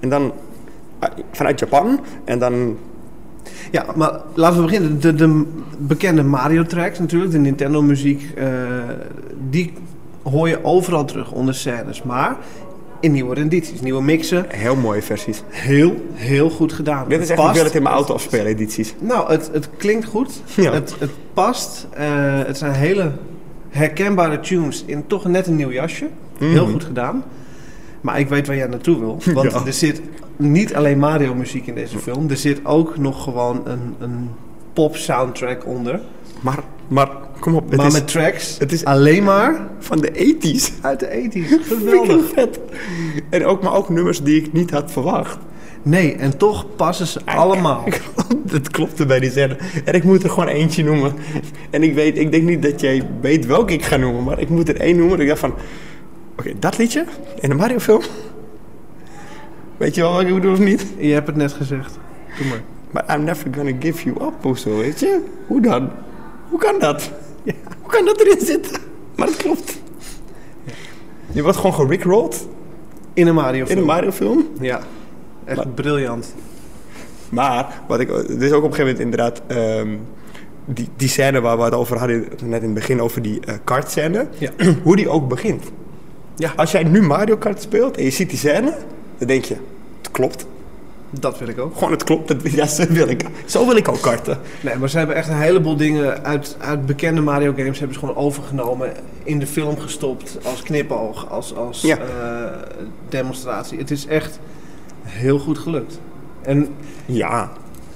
En 0.00 0.08
dan 0.08 0.32
ah, 0.98 1.10
vanuit 1.32 1.58
Japan. 1.58 2.00
En 2.24 2.38
dan, 2.38 2.76
Ja, 3.70 3.86
maar 3.94 4.20
laten 4.34 4.56
we 4.56 4.64
beginnen. 4.64 5.00
De, 5.00 5.14
de 5.14 5.44
bekende 5.78 6.22
Mario 6.22 6.62
tracks 6.62 6.98
natuurlijk, 6.98 7.32
de 7.32 7.38
Nintendo 7.38 7.82
muziek, 7.82 8.32
eh, 8.36 8.46
die 9.50 9.72
hoor 10.22 10.48
je 10.48 10.64
overal 10.64 11.04
terug 11.04 11.32
onder 11.32 11.54
scènes. 11.54 12.02
Maar 12.02 12.36
in 13.00 13.12
nieuwe 13.12 13.34
rendities, 13.34 13.80
nieuwe 13.80 14.02
mixen. 14.02 14.44
heel 14.48 14.76
mooie 14.76 15.02
versies. 15.02 15.42
Heel, 15.48 16.06
heel 16.12 16.50
goed 16.50 16.72
gedaan. 16.72 17.08
Dit 17.08 17.20
is 17.20 17.30
echt, 17.30 17.42
ik 17.42 17.54
wil 17.54 17.64
het 17.64 17.74
in 17.74 17.82
mijn 17.82 17.94
auto 17.94 18.14
afspelen 18.14 18.46
edities. 18.46 18.94
Nou, 18.98 19.30
het, 19.30 19.50
het 19.52 19.68
klinkt 19.76 20.04
goed. 20.04 20.42
Ja. 20.56 20.72
Het, 20.72 20.94
het 20.98 21.10
past. 21.34 21.86
Eh, 21.90 22.04
het 22.46 22.58
zijn 22.58 22.72
hele 22.72 23.12
herkenbare 23.68 24.40
tunes 24.40 24.84
in 24.86 25.06
toch 25.06 25.24
net 25.24 25.46
een 25.46 25.56
nieuw 25.56 25.70
jasje. 25.70 26.08
Heel 26.50 26.62
Mhm. 26.62 26.72
goed 26.72 26.84
gedaan. 26.84 27.24
Maar 28.00 28.18
ik 28.20 28.28
weet 28.28 28.46
waar 28.46 28.56
jij 28.56 28.66
naartoe 28.66 28.98
wil. 28.98 29.18
Want 29.34 29.52
Ja. 29.52 29.66
er 29.66 29.72
zit 29.72 30.00
niet 30.36 30.74
alleen 30.74 30.98
Mario 30.98 31.34
muziek 31.34 31.66
in 31.66 31.74
deze 31.74 31.98
film. 31.98 32.30
Er 32.30 32.36
zit 32.36 32.60
ook 32.64 32.98
nog 32.98 33.22
gewoon 33.22 33.60
een, 33.64 33.94
een 33.98 34.28
pop 34.72 34.96
soundtrack 34.96 35.66
onder. 35.66 36.00
Maar, 36.40 36.58
maar 36.88 37.08
kom 37.40 37.54
op, 37.54 37.68
het 37.68 37.76
maar 37.76 37.86
is 37.86 37.92
met 37.92 38.08
tracks 38.08 38.58
het 38.58 38.72
is- 38.72 38.84
alleen 38.84 39.22
maar 39.24 39.66
van 39.78 40.00
de 40.00 40.10
80s. 40.12 40.72
uit 40.80 41.00
de 41.00 41.06
80s. 41.06 41.48
Geweldig 41.74 42.20
vet. 42.34 42.60
En 43.30 43.44
ook, 43.46 43.62
maar 43.62 43.74
ook 43.74 43.88
nummers 43.88 44.22
die 44.22 44.42
ik 44.44 44.52
niet 44.52 44.70
had 44.70 44.92
verwacht. 44.92 45.38
Nee, 45.82 46.14
en 46.14 46.36
toch 46.36 46.66
passen 46.76 47.06
ze 47.06 47.20
allemaal. 47.24 47.84
Dat 48.52 48.70
klopte 48.70 49.06
bij 49.06 49.20
die 49.20 49.30
scène. 49.30 49.56
En 49.84 49.94
ik 49.94 50.04
moet 50.04 50.22
er 50.22 50.30
gewoon 50.30 50.48
eentje 50.48 50.84
noemen. 50.84 51.12
En 51.70 51.82
ik 51.82 51.94
weet, 51.94 52.18
ik 52.18 52.30
denk 52.32 52.42
niet 52.44 52.62
dat 52.62 52.80
jij 52.80 53.02
weet 53.20 53.46
welke 53.46 53.72
ik 53.72 53.82
ga 53.84 53.96
noemen, 53.96 54.24
maar 54.24 54.40
ik 54.40 54.48
moet 54.48 54.68
er 54.68 54.76
één 54.80 54.96
noemen. 54.96 55.20
Ik 55.20 55.28
dacht 55.28 55.40
van, 55.40 55.54
oké, 56.46 56.58
dat 56.58 56.78
liedje 56.78 57.04
in 57.40 57.48
de 57.48 57.54
Mario 57.54 57.78
film. 57.78 58.00
Weet 59.76 59.94
je 59.94 60.00
wel 60.00 60.12
wat 60.12 60.22
ik 60.22 60.34
bedoel 60.34 60.52
of 60.52 60.58
niet? 60.58 60.86
Je 60.98 61.12
hebt 61.12 61.26
het 61.26 61.36
net 61.36 61.52
gezegd. 61.52 61.98
Doe 62.38 62.46
maar. 62.46 62.62
Maar 62.90 63.16
I'm 63.18 63.24
never 63.24 63.46
gonna 63.54 63.72
give 63.80 64.04
you 64.04 64.24
up 64.26 64.44
of 64.44 64.58
zo, 64.58 64.76
weet 64.76 65.00
je? 65.00 65.20
Hoe 65.46 65.60
dan? 65.60 65.90
Hoe 66.48 66.58
kan 66.58 66.78
dat? 66.78 67.10
Ja, 67.42 67.52
hoe 67.82 67.90
kan 67.90 68.04
dat 68.04 68.20
erin 68.20 68.40
zitten? 68.46 68.80
Maar 69.16 69.26
dat 69.26 69.36
klopt. 69.36 69.80
Je 71.32 71.42
wordt 71.42 71.56
gewoon 71.56 71.74
gerickrolled 71.74 72.46
In 73.12 73.26
een 73.26 73.34
Mario 73.34 73.64
in 73.66 73.78
een 73.78 73.84
Mario 73.84 74.10
film. 74.10 74.46
Ja. 74.60 74.80
Echt 75.44 75.56
Maar- 75.56 75.68
briljant. 75.68 76.34
Maar, 77.28 77.80
wat 77.88 78.00
ik, 78.00 78.08
er 78.10 78.42
is 78.42 78.52
ook 78.52 78.62
op 78.64 78.70
een 78.70 78.74
gegeven 78.76 78.78
moment 78.80 78.98
inderdaad... 78.98 79.42
ehm, 79.46 79.96
die, 80.64 80.88
die 80.96 81.08
scène 81.08 81.40
waar 81.40 81.56
we 81.58 81.62
het 81.64 81.74
over 81.74 81.98
hadden 81.98 82.20
net 82.44 82.60
in 82.60 82.66
het 82.68 82.74
begin, 82.74 83.00
over 83.00 83.22
die 83.22 83.40
eh 83.40 83.54
kartscène. 83.64 84.26
Ja. 84.38 84.50
Hoe 84.84 84.96
die 84.96 85.08
ook 85.08 85.28
begint. 85.28 85.62
Ja. 86.36 86.52
Als 86.56 86.70
jij 86.72 86.82
nu 86.84 87.02
Mario 87.02 87.36
Kart 87.36 87.62
speelt 87.62 87.96
en 87.96 88.04
je 88.04 88.10
ziet 88.10 88.28
die 88.30 88.38
scène, 88.38 88.74
dan 89.18 89.28
denk 89.28 89.44
je, 89.44 89.56
het 90.02 90.10
klopt. 90.10 90.46
Dat 91.20 91.38
wil 91.38 91.48
ik 91.48 91.58
ook. 91.58 91.74
Gewoon 91.74 91.92
het 91.92 92.04
klopt, 92.04 92.28
dat, 92.28 92.52
ja, 92.52 92.66
zo 92.66 92.84
wil 92.88 93.08
ik. 93.08 93.24
Zo 93.46 93.66
wil 93.66 93.76
ik 93.76 93.88
ook 93.88 94.00
karten. 94.00 94.38
Nee, 94.60 94.76
maar 94.76 94.88
ze 94.88 94.98
hebben 94.98 95.16
echt 95.16 95.28
een 95.28 95.36
heleboel 95.40 95.76
dingen 95.76 96.24
uit, 96.24 96.56
uit 96.60 96.86
bekende 96.86 97.20
Mario 97.20 97.52
games 97.56 97.78
hebben 97.78 97.94
ze 97.94 98.00
gewoon 98.00 98.16
overgenomen, 98.16 98.92
in 99.22 99.38
de 99.38 99.46
film 99.46 99.78
gestopt, 99.78 100.38
als 100.44 100.62
knipoog, 100.62 101.30
als, 101.30 101.54
als 101.56 101.80
Ja. 101.82 101.96
eh, 101.98 102.58
demonstratie. 103.08 103.78
Het 103.78 103.90
is 103.90 104.06
echt 104.06 104.38
heel 105.02 105.38
goed 105.38 105.58
gelukt. 105.58 106.00
En 106.42 106.68
Ja, 107.06 107.50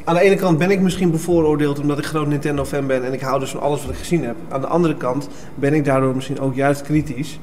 aan 0.04 0.14
de 0.14 0.20
ene 0.20 0.34
kant 0.36 0.58
ben 0.58 0.70
ik 0.70 0.80
misschien 0.80 1.10
bevooroordeeld 1.10 1.78
omdat 1.80 1.98
ik 1.98 2.04
groot 2.04 2.26
Nintendo-fan 2.26 2.86
ben 2.86 3.04
en 3.04 3.12
ik 3.12 3.20
hou 3.20 3.40
dus 3.40 3.50
van 3.50 3.60
alles 3.60 3.80
wat 3.82 3.90
ik 3.90 3.98
gezien 3.98 4.24
heb. 4.24 4.36
Aan 4.48 4.60
de 4.60 4.66
andere 4.66 4.94
kant 4.96 5.28
ben 5.54 5.74
ik 5.74 5.84
daardoor 5.84 6.14
misschien 6.14 6.40
ook 6.40 6.54
juist 6.54 6.82
kritisch. 6.82 7.38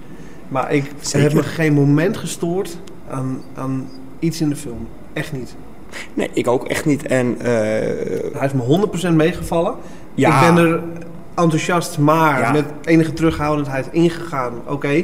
Maar 0.47 0.73
ik 0.73 0.91
Zeker. 0.99 1.21
heb 1.21 1.33
me 1.37 1.43
geen 1.43 1.73
moment 1.73 2.17
gestoord 2.17 2.77
aan, 3.09 3.41
aan 3.55 3.89
iets 4.19 4.41
in 4.41 4.49
de 4.49 4.55
film. 4.55 4.87
Echt 5.13 5.31
niet. 5.31 5.55
nee, 6.13 6.29
ik 6.33 6.47
ook 6.47 6.67
echt 6.67 6.85
niet. 6.85 7.05
En 7.07 7.35
eh, 7.39 7.45
Hij 8.37 8.45
is 8.45 8.53
me 8.53 8.87
100% 9.11 9.13
meegevallen. 9.15 9.75
ja, 10.13 10.41
Ik 10.49 10.53
ben 10.55 10.65
er 10.65 10.79
enthousiast, 11.35 11.97
maar 11.97 12.39
Ja. 12.39 12.51
met 12.51 12.65
enige 12.83 13.13
terughoudendheid 13.13 13.87
ingegaan. 13.91 14.53
Oké, 14.67 15.03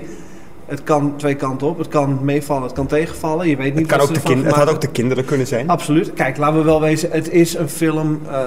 het 0.65 0.83
kan 0.83 1.13
twee 1.15 1.35
kanten 1.35 1.67
op. 1.67 1.77
Het 1.77 1.87
kan 1.87 2.19
meevallen, 2.21 2.63
het 2.63 2.73
kan 2.73 2.87
tegenvallen. 2.87 3.47
Je 3.49 3.55
weet 3.57 3.69
niet 3.75 3.79
het, 3.79 3.87
kan 3.89 3.97
wat 3.99 4.09
ook 4.09 4.15
ze 4.15 4.21
de 4.21 4.27
kind, 4.27 4.45
het 4.45 4.55
had 4.55 4.69
ook 4.69 4.81
de 4.81 4.91
kinderen 4.91 5.25
kunnen 5.25 5.47
zijn. 5.47 5.69
Absoluut. 5.69 6.13
Kijk, 6.13 6.37
laten 6.37 6.57
we 6.57 6.63
wel 6.63 6.81
wezen. 6.81 7.11
Het 7.11 7.29
is 7.31 7.55
een 7.57 7.69
film. 7.69 8.19
eh, 8.29 8.41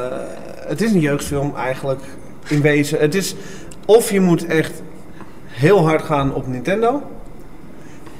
het 0.66 0.80
is 0.82 0.92
een 0.92 1.00
jeugdfilm 1.00 1.52
eigenlijk. 1.56 2.00
In 2.48 2.60
wezen. 2.60 2.98
Het 2.98 3.14
is. 3.14 3.34
Of 3.86 4.10
je 4.10 4.20
moet 4.20 4.46
echt 4.46 4.82
heel 5.62 5.86
hard 5.88 6.02
gaan 6.02 6.34
op 6.34 6.46
Nintendo. 6.46 7.02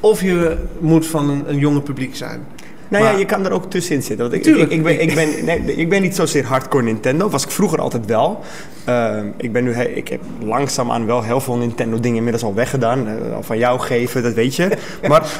Of 0.00 0.20
je 0.22 0.56
moet 0.78 1.06
van 1.06 1.30
een, 1.30 1.44
een 1.46 1.58
jonge 1.58 1.80
publiek 1.80 2.16
zijn. 2.16 2.46
Nou 2.88 3.04
ja, 3.04 3.10
je 3.10 3.24
kan 3.24 3.44
er 3.44 3.52
ook 3.52 3.70
tussenin 3.70 4.02
zitten. 4.02 4.30
Want 4.30 4.32
ik, 4.32 4.46
ik, 4.46 4.46
Tuurlijk. 4.46 4.70
ik, 4.70 4.82
ben, 4.82 5.00
ik, 5.00 5.14
ben, 5.14 5.44
nee, 5.44 5.76
ik 5.76 5.88
ben 5.88 6.02
niet 6.02 6.16
zozeer 6.16 6.44
hardcore 6.44 6.82
Nintendo. 6.84 7.28
Was 7.28 7.44
ik 7.44 7.50
vroeger 7.50 7.80
altijd 7.80 8.06
wel. 8.06 8.40
Ehm, 8.84 9.26
ik, 9.36 9.52
ben 9.52 9.64
nu, 9.64 9.72
ik 9.74 10.08
heb 10.08 10.20
langzaamaan 10.44 11.06
wel 11.06 11.22
heel 11.22 11.40
veel 11.40 11.56
Nintendo 11.56 12.00
dingen 12.00 12.16
inmiddels 12.16 12.44
al 12.44 12.54
weggedaan. 12.54 13.08
Eh, 13.08 13.34
al 13.34 13.42
van 13.42 13.58
jou 13.58 13.80
geven, 13.80 14.22
dat 14.22 14.32
weet 14.32 14.56
je. 14.56 14.68
Maar, 15.08 15.30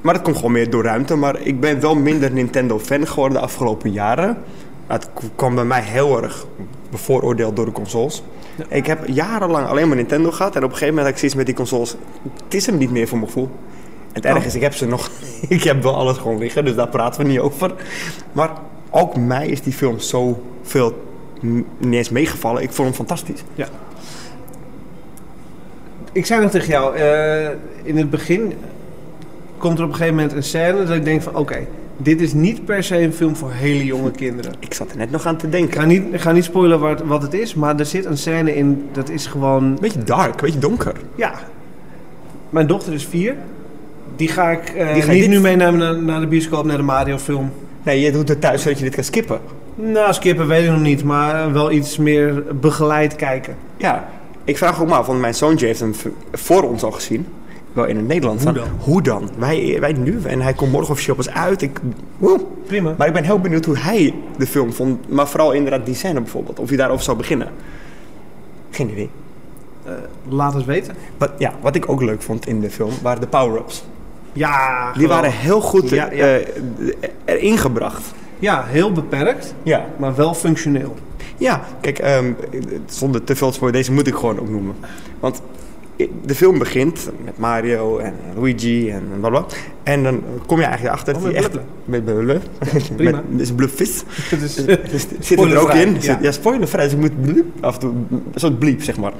maar 0.00 0.14
het 0.14 0.22
komt 0.22 0.36
gewoon 0.36 0.52
meer 0.52 0.70
door 0.70 0.84
ruimte. 0.84 1.14
Maar 1.16 1.40
ik 1.40 1.60
ben 1.60 1.80
wel 1.80 1.94
minder 1.94 2.30
Nintendo-fan 2.32 3.06
geworden 3.06 3.38
de 3.38 3.44
afgelopen 3.44 3.92
jaren. 3.92 4.38
Het 4.86 5.08
k- 5.14 5.20
kwam 5.34 5.54
bij 5.54 5.64
mij 5.64 5.82
heel 5.82 6.22
erg 6.22 6.46
bevooroordeeld 6.90 7.56
door 7.56 7.64
de 7.64 7.72
consoles. 7.72 8.22
Ik 8.68 8.86
heb 8.86 9.06
jarenlang 9.06 9.66
alleen 9.66 9.86
maar 9.88 9.96
Nintendo 9.96 10.30
gehad. 10.30 10.56
En 10.56 10.64
op 10.64 10.70
een 10.70 10.76
gegeven 10.76 10.94
moment 10.94 11.04
had 11.04 11.12
ik 11.12 11.18
zoiets 11.18 11.36
met 11.36 11.46
die 11.46 11.54
consoles. 11.54 11.96
Het 12.44 12.54
is 12.54 12.66
hem 12.66 12.78
niet 12.78 12.90
meer 12.90 13.08
voor 13.08 13.18
mijn 13.18 13.30
gevoel. 13.30 13.50
En 14.08 14.12
het 14.12 14.24
erg 14.24 14.36
Oh. 14.36 14.44
is, 14.44 14.54
ik 14.54 14.60
heb 14.60 14.74
ze 14.74 14.86
nog. 14.86 15.10
ik 15.48 15.62
heb 15.62 15.82
wel 15.82 15.94
alles 15.94 16.16
gewoon 16.16 16.38
liggen, 16.38 16.64
dus 16.64 16.74
daar 16.74 16.88
praten 16.88 17.22
we 17.22 17.28
niet 17.28 17.38
over. 17.38 17.74
Maar 18.32 18.50
ook 18.90 19.16
mij 19.16 19.48
is 19.48 19.62
die 19.62 19.72
film 19.72 19.98
zo 19.98 20.42
veel 20.62 21.04
niet 21.78 21.94
eens 21.94 22.10
meegevallen. 22.10 22.62
Ik 22.62 22.70
vond 22.72 22.88
hem 22.88 22.96
fantastisch. 22.96 23.42
Ik 26.12 26.26
zei 26.26 26.42
nog 26.42 26.50
tegen 26.50 26.68
jou, 26.68 26.96
eh, 26.96 27.48
in 27.82 27.96
het 27.96 28.10
begin 28.10 28.52
komt 29.58 29.78
er 29.78 29.84
op 29.84 29.90
een 29.90 29.96
gegeven 29.96 30.16
moment 30.16 30.34
een 30.34 30.42
scène 30.42 30.84
dat 30.84 30.96
ik 30.96 31.04
denk 31.04 31.22
van 31.22 31.36
oké, 31.36 31.66
dit 32.02 32.20
is 32.20 32.32
niet 32.32 32.64
per 32.64 32.84
se 32.84 32.98
een 33.02 33.12
film 33.12 33.36
voor 33.36 33.50
hele 33.52 33.84
jonge 33.84 34.10
kinderen. 34.10 34.52
Ik 34.58 34.74
zat 34.74 34.90
er 34.90 34.96
net 34.96 35.10
nog 35.10 35.26
aan 35.26 35.36
te 35.36 35.46
Ik 35.46 35.52
denken. 35.52 35.80
ga 35.80 35.86
niet, 35.86 36.02
ik 36.12 36.20
ga 36.20 36.32
niet 36.32 36.44
spoilen 36.44 36.80
wat, 36.80 37.00
wat 37.02 37.22
het 37.22 37.34
is, 37.34 37.54
maar 37.54 37.78
er 37.78 37.86
zit 37.86 38.04
een 38.04 38.16
scène 38.18 38.56
in, 38.56 38.88
dat 38.92 39.08
is 39.08 39.26
gewoon, 39.26 39.64
Een 39.64 39.78
beetje 39.80 40.02
dark, 40.02 40.28
een 40.34 40.40
beetje 40.40 40.58
donker. 40.58 40.92
ja. 41.14 41.32
Mijn 42.50 42.66
dochter 42.66 42.92
is 42.92 43.06
vier. 43.06 43.34
Die 44.16 44.28
ga 44.28 44.50
ik 44.50 44.68
eh, 44.68 44.92
Die 44.94 45.02
ga 45.02 45.12
niet 45.12 45.20
dit- 45.20 45.30
nu 45.30 45.40
meenemen 45.40 45.78
naar, 45.78 46.02
naar 46.02 46.20
de 46.20 46.26
bioscoop, 46.26 46.64
naar 46.64 46.76
de 46.76 46.82
Mario 46.82 47.18
film. 47.18 47.50
Nee, 47.82 48.00
je 48.00 48.12
doet 48.12 48.28
het 48.28 48.40
thuis 48.40 48.62
zodat 48.62 48.78
je 48.78 48.84
dit 48.84 48.94
kan 48.94 49.04
skippen. 49.04 49.40
Nou, 49.74 50.12
skippen 50.12 50.46
weet 50.46 50.64
ik 50.64 50.70
nog 50.70 50.80
niet, 50.80 51.04
maar 51.04 51.52
wel 51.52 51.70
iets 51.72 51.96
meer 51.96 52.42
begeleid 52.60 53.16
kijken. 53.16 53.56
Ja, 53.76 54.08
ik 54.44 54.58
vraag 54.58 54.80
ook 54.82 54.88
maar 54.88 54.98
af, 54.98 55.06
want 55.06 55.20
mijn 55.20 55.34
zoontje 55.34 55.66
heeft 55.66 55.80
hem 55.80 55.94
voor 56.32 56.62
ons 56.62 56.82
al 56.82 56.90
gezien. 56.90 57.26
Wel 57.72 57.84
in 57.84 57.96
het 57.96 58.06
Nederlands. 58.06 58.44
Hoe 58.44 58.52
dan. 58.52 58.64
dan? 58.64 58.72
Hoe 58.80 59.02
dan? 59.02 59.28
Wij, 59.38 59.76
wij 59.80 59.92
nu. 59.92 60.20
En 60.24 60.40
hij 60.40 60.52
komt 60.54 60.72
morgen 60.72 60.90
officieel 60.90 61.14
pas 61.16 61.30
uit. 61.30 61.62
Ik, 61.62 61.80
woe. 62.18 62.40
Prima. 62.66 62.94
Maar 62.98 63.06
ik 63.06 63.12
ben 63.12 63.24
heel 63.24 63.38
benieuwd 63.40 63.64
hoe 63.64 63.78
hij 63.78 64.14
de 64.38 64.46
film 64.46 64.72
vond. 64.72 65.10
Maar 65.10 65.28
vooral 65.28 65.52
inderdaad 65.52 65.86
die 65.86 65.94
scène 65.94 66.20
bijvoorbeeld. 66.20 66.58
Of 66.58 66.68
hij 66.68 66.76
daarover 66.76 67.04
zou 67.04 67.16
beginnen. 67.16 67.48
Geen 68.70 68.90
idee. 68.90 69.10
Eh, 69.84 69.92
laat 70.28 70.54
het 70.54 70.64
weten. 70.64 70.94
Wat, 71.18 71.30
ja, 71.38 71.52
wat 71.60 71.74
ik 71.76 71.88
ook 71.88 72.02
leuk 72.02 72.22
vond 72.22 72.46
in 72.46 72.60
de 72.60 72.70
film 72.70 72.92
waren 73.02 73.20
de 73.20 73.26
power-ups. 73.26 73.84
Ja, 74.32 74.92
Die 74.92 75.08
waren 75.08 75.32
heel 75.32 75.60
goed 75.60 75.88
Ja, 75.88 76.08
eh, 76.10 76.18
ja. 76.18 76.24
eh, 76.26 77.08
erin 77.24 77.58
gebracht. 77.58 78.02
Ja, 78.38 78.64
heel 78.66 78.92
beperkt, 78.92 79.54
Ja. 79.62 79.84
maar 79.96 80.14
wel 80.14 80.34
functioneel. 80.34 80.94
Ja, 81.36 81.60
kijk, 81.80 81.98
ehm, 81.98 82.32
zonder 82.86 83.24
te 83.24 83.36
veel 83.36 83.52
spoilen, 83.52 83.80
deze 83.80 83.92
moet 83.92 84.06
ik 84.06 84.14
gewoon 84.14 84.38
opnoemen. 84.38 84.74
Want 85.20 85.40
de 86.24 86.34
film 86.34 86.58
begint 86.58 87.10
met 87.24 87.38
Mario 87.38 87.98
en 87.98 88.14
Luigi 88.34 88.90
en 88.90 89.02
blablabla. 89.20 89.56
En 89.82 90.02
dan 90.02 90.22
kom 90.46 90.58
je 90.58 90.64
eigenlijk 90.64 90.94
achter 90.94 91.16
Oh, 91.16 91.22
dat 91.22 91.32
hij 91.32 91.40
echt... 91.42 91.50
Met 91.84 92.04
prima. 92.96 93.22
Met, 93.28 93.38
dus 93.38 93.52
bluffvis. 93.52 94.02
Het 94.30 94.42
is, 94.42 94.54
Dus 94.92 95.06
zit 95.20 95.38
er 95.40 95.58
ook 95.58 95.72
in. 95.74 95.92
ja. 95.92 95.98
Ja, 96.00 96.18
ja 96.22 96.32
spoilervrij. 96.32 96.84
Dus 96.84 96.92
ik 96.92 96.98
moet 97.00 97.22
bliep, 97.22 97.46
af 97.60 97.74
en 97.74 97.80
toe 97.80 97.92
een 98.10 98.40
soort 98.40 98.58
bliep, 98.58 98.82
zeg 98.82 98.96
maar. 98.96 99.12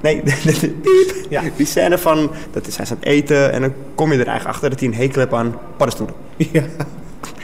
Nee, 0.00 0.22
piep. 0.82 1.14
Ja. 1.28 1.42
Die 1.56 1.66
scène 1.66 1.98
van, 1.98 2.30
dat 2.50 2.66
is 2.66 2.76
hij 2.76 2.84
is 2.84 2.90
aan 2.90 2.96
het 3.00 3.06
eten 3.08 3.52
en 3.52 3.60
dan 3.60 3.72
kom 3.94 4.12
je 4.12 4.18
er 4.18 4.26
eigenlijk 4.26 4.54
achter 4.54 4.70
dat 4.70 4.80
hij 4.80 4.88
een 4.88 4.94
hekel 4.94 5.20
heeft 5.20 5.32
aan 5.32 5.54
paddenstoelen. 5.76 6.14
ja. 6.36 6.62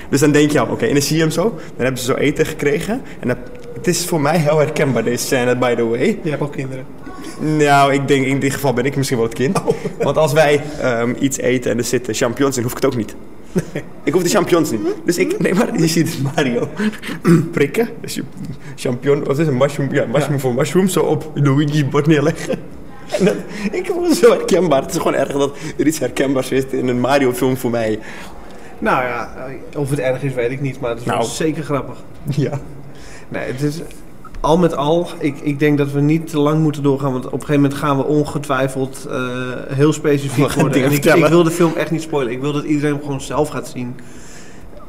Dus 0.09 0.21
dan 0.21 0.33
denk 0.33 0.51
je 0.51 0.61
al, 0.61 0.67
oké, 0.67 0.87
en 0.87 0.93
dan 0.93 1.03
zie 1.03 1.17
je 1.17 1.23
hem 1.23 1.31
zo. 1.31 1.43
Dan 1.43 1.85
hebben 1.85 1.99
ze 1.99 2.05
zo 2.05 2.15
eten 2.15 2.47
gekregen. 2.47 3.03
En 3.21 3.29
dat, 3.29 3.37
het 3.85 3.95
is 3.95 4.05
voor 4.07 4.21
mij 4.21 4.39
heel 4.39 4.59
herkenbaar, 4.59 5.05
deze 5.05 5.25
scène, 5.25 5.57
by 5.57 5.75
the 5.75 5.87
way. 5.87 6.19
Je 6.23 6.31
hebt 6.31 6.43
ook 6.43 6.53
kinderen. 6.53 6.85
Nou, 7.41 7.93
ik 7.93 8.09
denk 8.09 8.27
in 8.27 8.39
dit 8.41 8.53
geval 8.53 8.73
ben 8.73 8.85
ik 8.85 8.97
misschien 8.97 9.19
wel 9.19 9.27
het 9.27 9.35
kind. 9.37 9.61
Want 10.03 10.17
als 10.17 10.33
wij 10.33 10.63
ehm, 10.81 11.15
iets 11.19 11.39
eten 11.39 11.71
en 11.71 11.79
er 11.79 11.85
zitten 11.85 12.15
champignons 12.15 12.57
in, 12.57 12.63
hoef 12.63 12.73
ik 12.73 12.77
het 12.83 12.87
ook 12.87 12.97
niet. 12.97 13.15
Ik 14.03 14.13
hoef 14.13 14.23
de 14.23 14.29
champignons 14.29 14.71
niet. 14.71 14.81
Dus 15.05 15.19
ik, 15.19 15.39
nee, 15.39 15.55
maar 15.55 15.79
je 15.79 15.87
ziet 15.87 16.19
Mario 16.35 16.69
prikken. 17.53 17.89
Dus 18.01 18.15
je 18.15 18.23
champignon, 18.77 19.29
of 19.29 19.39
is 19.39 19.47
een 19.47 19.57
mushroom, 19.57 19.93
ja, 19.95 20.05
mushroom 20.13 20.41
voor 20.41 20.55
mushroom, 20.55 20.89
zo 20.89 21.01
op 21.01 21.31
Luigi's 21.35 21.89
bord 21.89 22.07
neerleggen. 22.07 22.59
En 23.19 23.25
dat, 23.25 23.35
ik 23.73 23.87
vond 23.87 24.09
het 24.09 24.17
zo 24.17 24.31
herkenbaar. 24.31 24.83
Het 24.83 24.91
is 24.91 24.97
gewoon 24.97 25.15
erg 25.15 25.33
dat 25.33 25.57
er 25.77 25.87
iets 25.87 25.99
herkenbaars 25.99 26.51
is 26.51 26.65
in 26.71 26.89
een 26.89 27.01
Mario-film 27.01 27.57
voor 27.57 27.71
mij. 27.71 27.99
Nou 28.79 29.05
ja, 29.05 29.35
of 29.77 29.91
het 29.91 29.99
erg 29.99 30.23
is 30.23 30.35
weet 30.35 30.51
ik 30.51 30.61
niet, 30.61 30.81
maar 30.81 30.91
het 30.91 30.99
is 31.01 31.05
Nou. 31.05 31.25
zeker 31.25 31.63
grappig. 31.65 31.97
Ja. 32.37 32.61
Nee, 33.29 33.53
het 33.53 33.63
is 33.63 33.81
al 34.41 34.59
met 34.59 34.77
al, 34.77 35.09
ik, 35.19 35.37
ik 35.41 35.59
denk 35.59 35.79
dat 35.79 35.93
we 35.93 36.01
niet 36.01 36.27
te 36.31 36.39
lang 36.39 36.63
moeten 36.63 36.83
doorgaan, 36.83 37.13
want 37.13 37.27
op 37.27 37.33
een 37.33 37.41
gegeven 37.41 37.61
moment 37.63 37.81
gaan 37.81 37.97
we 37.97 38.05
ongetwijfeld 38.05 39.07
eh, 39.11 39.19
heel 39.69 39.93
specifiek 39.93 40.53
worden. 40.53 40.83
En 40.85 40.93
ik, 40.93 41.05
ik 41.05 41.27
wil 41.27 41.43
de 41.43 41.51
film 41.51 41.73
echt 41.77 41.91
niet 41.91 42.03
spoilen. 42.03 42.33
Ik 42.33 42.41
wil 42.41 42.53
dat 42.53 42.65
iedereen 42.65 42.93
hem 42.93 43.03
gewoon 43.03 43.21
zelf 43.21 43.49
gaat 43.49 43.69
zien. 43.69 43.95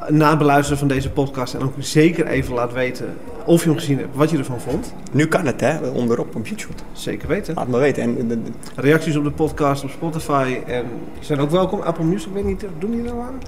Na 0.10 0.30
het 0.30 0.38
beluisteren 0.38 0.77
van 0.80 0.88
deze 0.88 1.10
podcast 1.10 1.54
en 1.54 1.62
ook 1.62 1.74
zeker 1.80 2.27
even 2.27 2.54
laat 2.54 2.74
weten 2.74 3.13
of 3.46 3.63
je 3.63 3.70
hem 3.70 3.77
gezien 3.77 3.98
hebt, 3.98 4.15
wat 4.15 4.30
je 4.30 4.38
ervan 4.38 4.60
vond. 4.60 4.94
Nu 5.12 5.25
kan 5.27 5.46
het, 5.46 5.62
hè, 5.62 5.77
onderop 5.88 6.36
op 6.36 6.48
YouTube. 6.48 6.74
Zeker 6.94 7.27
weten. 7.27 7.54
Laat 7.56 7.68
me 7.68 7.77
weten. 7.77 8.04
En, 8.04 8.27
de- 8.27 8.44
de- 8.44 8.51
Reacties 8.75 9.15
op 9.15 9.24
de 9.24 9.32
podcast 9.32 9.84
op 9.84 9.89
Spotify 9.89 10.58
en 10.68 10.86
zijn 11.20 11.39
ook 11.39 11.51
welkom. 11.51 11.82
Apple 11.82 12.04
Music, 12.04 12.27
ik 12.27 12.34
weet 12.34 12.46
niet, 12.46 12.65
doen 12.80 12.92
die 12.92 13.00
er 13.00 13.06
nou 13.06 13.20
aan? 13.20 13.39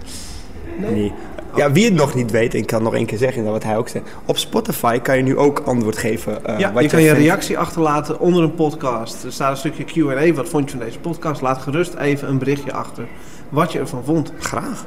Nee? 0.78 0.92
Nee. 0.92 1.14
Ja, 1.56 1.72
wie 1.72 1.86
het 1.86 1.94
nog 1.94 2.16
niet 2.16 2.32
weet, 2.32 2.54
ik 2.54 2.66
kan 2.68 2.84
nog 2.84 2.94
één 2.96 3.06
keer 3.06 3.18
zeggen, 3.18 3.44
wat 3.44 3.64
hij 3.64 3.78
ook 3.78 3.88
zegt. 3.88 4.06
Op 4.26 4.38
Spotify 4.38 5.00
kan 5.00 5.18
je 5.18 5.24
nu 5.24 5.38
ook 5.38 5.60
antwoord 5.66 5.98
geven. 5.98 6.46
eh, 6.46 6.60
Ja, 6.60 6.74
wat 6.74 6.84
je 6.84 6.90
kan 6.90 7.02
je 7.02 7.06
vindt. 7.10 7.22
reactie 7.22 7.58
achterlaten 7.58 8.20
onder 8.20 8.44
een 8.44 8.54
podcast. 8.56 9.24
Er 9.24 9.32
staat 9.32 9.52
een 9.52 9.58
stukje 9.58 9.84
Q&A. 9.84 10.34
Wat 10.34 10.50
vond 10.50 10.72
je 10.72 10.78
van 10.78 10.86
deze 10.86 11.00
podcast? 11.00 11.42
Laat 11.42 11.58
gerust 11.58 11.94
even 11.94 12.30
een 12.30 12.38
berichtje 12.38 12.74
achter 12.74 13.06
wat 13.50 13.72
je 13.72 13.80
ervan 13.80 14.04
vond. 14.06 14.32
Graag. 14.40 14.82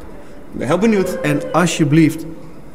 Ik 0.53 0.59
ben 0.59 0.67
heel 0.67 0.79
benieuwd. 0.79 1.19
En 1.23 1.41
alsjeblieft, 1.53 2.27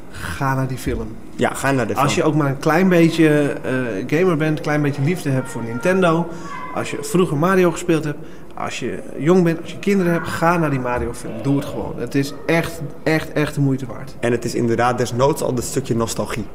ga 0.10 0.56
naar 0.56 0.68
die 0.68 0.78
film. 0.78 1.08
Ja, 1.36 1.54
ga 1.54 1.72
naar 1.72 1.88
de 1.88 1.94
film. 1.94 2.06
Als 2.06 2.16
je 2.16 2.24
ook 2.24 2.36
maar 2.36 2.50
een 2.50 2.58
klein 2.60 2.90
beetje 2.90 3.28
eh, 3.64 3.72
gamer 4.20 4.38
bent, 4.38 4.58
een 4.58 4.64
klein 4.64 4.82
beetje 4.82 5.02
liefde 5.02 5.30
hebt 5.30 5.50
voor 5.50 5.64
Nintendo. 5.64 6.28
Als 6.76 6.92
je 6.92 6.98
vroeger 7.02 7.38
Mario 7.38 7.72
gespeeld 7.72 8.04
hebt. 8.04 8.18
Als 8.58 8.80
je 8.80 9.00
jong 9.18 9.44
bent, 9.44 9.62
als 9.62 9.72
je 9.72 9.80
kinderen 9.80 10.12
hebt, 10.12 10.28
ga 10.28 10.58
naar 10.58 10.70
die 10.70 10.80
Mario 10.80 11.14
film. 11.14 11.34
Doe 11.42 11.56
het 11.56 11.66
gewoon. 11.66 11.94
Het 11.98 12.16
is 12.16 12.34
echt, 12.46 12.82
echt, 13.04 13.32
echt 13.32 13.56
de 13.56 13.62
moeite 13.62 13.86
waard. 13.86 14.16
En 14.20 14.32
het 14.32 14.46
is 14.46 14.56
inderdaad 14.56 14.98
desnoods 14.98 15.42
al 15.42 15.54
dat 15.54 15.64
stukje 15.64 15.96
nostalgie. 15.96 16.46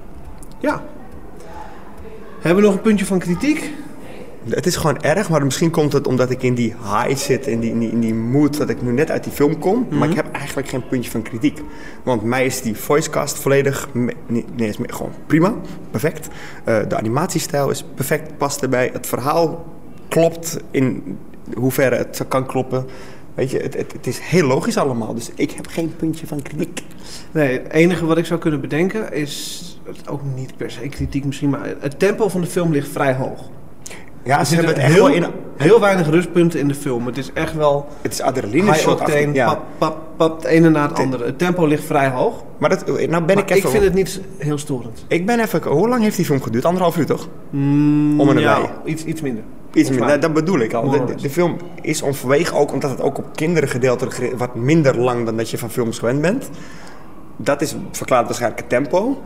Ja. 0.58 0.82
Hebben 2.40 2.62
we 2.62 2.68
nog 2.68 2.76
een 2.76 2.82
puntje 2.82 3.06
van 3.06 3.18
kritiek? 3.18 3.72
Het 4.48 4.66
is 4.66 4.76
gewoon 4.76 5.00
erg, 5.00 5.30
maar 5.30 5.44
misschien 5.44 5.70
komt 5.70 5.92
het 5.92 6.06
omdat 6.06 6.30
ik 6.30 6.42
in 6.42 6.54
die 6.54 6.74
high 6.82 7.16
zit, 7.16 7.46
in 7.46 7.60
die, 7.60 7.70
in 7.70 7.78
die, 7.78 7.90
in 7.90 8.00
die 8.00 8.14
mood 8.14 8.56
dat 8.56 8.68
ik 8.68 8.82
nu 8.82 8.92
net 8.92 9.10
uit 9.10 9.24
die 9.24 9.32
film 9.32 9.58
kom. 9.58 9.86
Maar 9.90 10.08
ik 10.08 10.16
heb 10.16 10.32
eigenlijk 10.32 10.68
geen 10.68 10.86
puntje 10.88 11.10
van 11.10 11.22
kritiek. 11.22 11.62
Want 12.02 12.22
mij 12.22 12.44
is 12.44 12.62
die 12.62 12.76
voicecast 12.76 13.38
volledig, 13.38 13.88
nee, 13.92 14.44
nee, 14.56 14.68
is 14.68 14.76
gewoon 14.86 15.12
prima, 15.26 15.54
perfect. 15.90 16.28
Eh, 16.64 16.78
de 16.88 16.96
animatiestijl 16.96 17.70
is 17.70 17.84
perfect, 17.94 18.36
past 18.36 18.62
erbij. 18.62 18.90
Het 18.92 19.06
verhaal 19.06 19.66
klopt 20.08 20.56
in 20.70 21.18
hoeverre 21.56 21.96
het 21.96 22.16
zo 22.16 22.24
kan 22.28 22.46
kloppen. 22.46 22.86
Weet 23.34 23.50
je, 23.50 23.58
het, 23.58 23.76
het, 23.76 23.92
het 23.92 24.06
is 24.06 24.18
heel 24.18 24.46
logisch 24.46 24.76
allemaal, 24.76 25.14
dus 25.14 25.30
ik 25.34 25.50
heb 25.50 25.66
geen 25.66 25.96
puntje 25.96 26.26
van 26.26 26.42
kritiek. 26.42 26.82
Nee, 27.30 27.58
het 27.58 27.72
enige 27.72 28.06
wat 28.06 28.18
ik 28.18 28.26
zou 28.26 28.40
kunnen 28.40 28.60
bedenken 28.60 29.12
is, 29.12 29.64
het 29.84 30.08
ook 30.08 30.20
niet 30.34 30.56
per 30.56 30.70
se 30.70 30.88
kritiek 30.88 31.24
misschien, 31.24 31.50
maar 31.50 31.74
het 31.80 31.98
tempo 31.98 32.28
van 32.28 32.40
de 32.40 32.46
film 32.46 32.72
ligt 32.72 32.88
vrij 32.88 33.14
hoog. 33.14 33.48
Ja, 34.22 34.44
ze 34.44 34.54
hebben 34.54 34.74
het 34.74 34.82
heel, 34.82 35.08
in... 35.08 35.24
heel 35.56 35.80
weinig 35.80 36.08
rustpunten 36.08 36.60
in 36.60 36.68
de 36.68 36.74
film. 36.74 37.06
Het 37.06 37.18
is 37.18 37.32
echt 37.32 37.54
wel 37.54 37.88
Het 38.00 38.12
is 38.12 38.20
adrenaline 38.20 38.74
shot 38.74 39.00
octane, 39.00 39.32
ja. 39.32 39.46
pap, 39.46 39.62
pap, 39.78 39.98
pap, 40.16 40.36
het 40.36 40.44
ene 40.44 40.70
na 40.70 40.88
het 40.88 40.98
andere. 40.98 41.24
Het 41.24 41.38
tempo 41.38 41.66
ligt 41.66 41.84
vrij 41.84 42.08
hoog. 42.08 42.44
Maar 42.58 42.68
dat, 42.68 42.86
nou 42.86 43.06
ben 43.06 43.08
Maar 43.08 43.30
ik 43.30 43.50
ik, 43.50 43.56
even... 43.56 43.70
vind 43.70 43.84
het 43.84 43.94
niet 43.94 44.20
heel 44.38 44.58
storend. 44.58 45.04
Ik 45.08 45.26
ben 45.26 45.40
even... 45.40 45.62
Hoe 45.62 45.88
lang 45.88 46.02
heeft 46.02 46.16
die 46.16 46.24
film 46.24 46.42
geduurd? 46.42 46.64
Anderhalf 46.64 46.96
uur 46.96 47.06
toch? 47.06 47.28
Mm, 47.50 48.20
Om 48.20 48.28
en 48.30 48.38
ja, 48.38 48.58
nabij. 48.58 48.70
iets, 48.84 49.04
iets 49.04 49.20
minder. 49.20 49.42
Iets 49.72 49.90
dat, 50.20 50.32
bedoel 50.32 50.58
ik 50.60 50.72
al. 50.72 50.90
De, 51.20 51.30
film 51.30 51.56
is 51.82 52.02
om 52.02 52.14
vanwege 52.14 52.54
ook 52.54 52.72
omdat 52.72 52.90
het 52.90 53.00
ook 53.00 53.18
op 53.18 53.24
kinderen 53.34 53.68
gericht, 53.68 54.36
wat 54.36 54.54
minder 54.54 54.98
lang 54.98 55.24
dan 55.24 55.36
dat 55.36 55.50
je 55.50 55.58
van 55.58 55.70
films 55.70 55.98
gewend 55.98 56.20
bent. 56.20 56.50
Dat 57.36 57.62
is 57.62 57.76
verklaart 57.92 58.24
waarschijnlijk 58.26 58.60
het 58.60 58.70
tempo. 58.70 59.22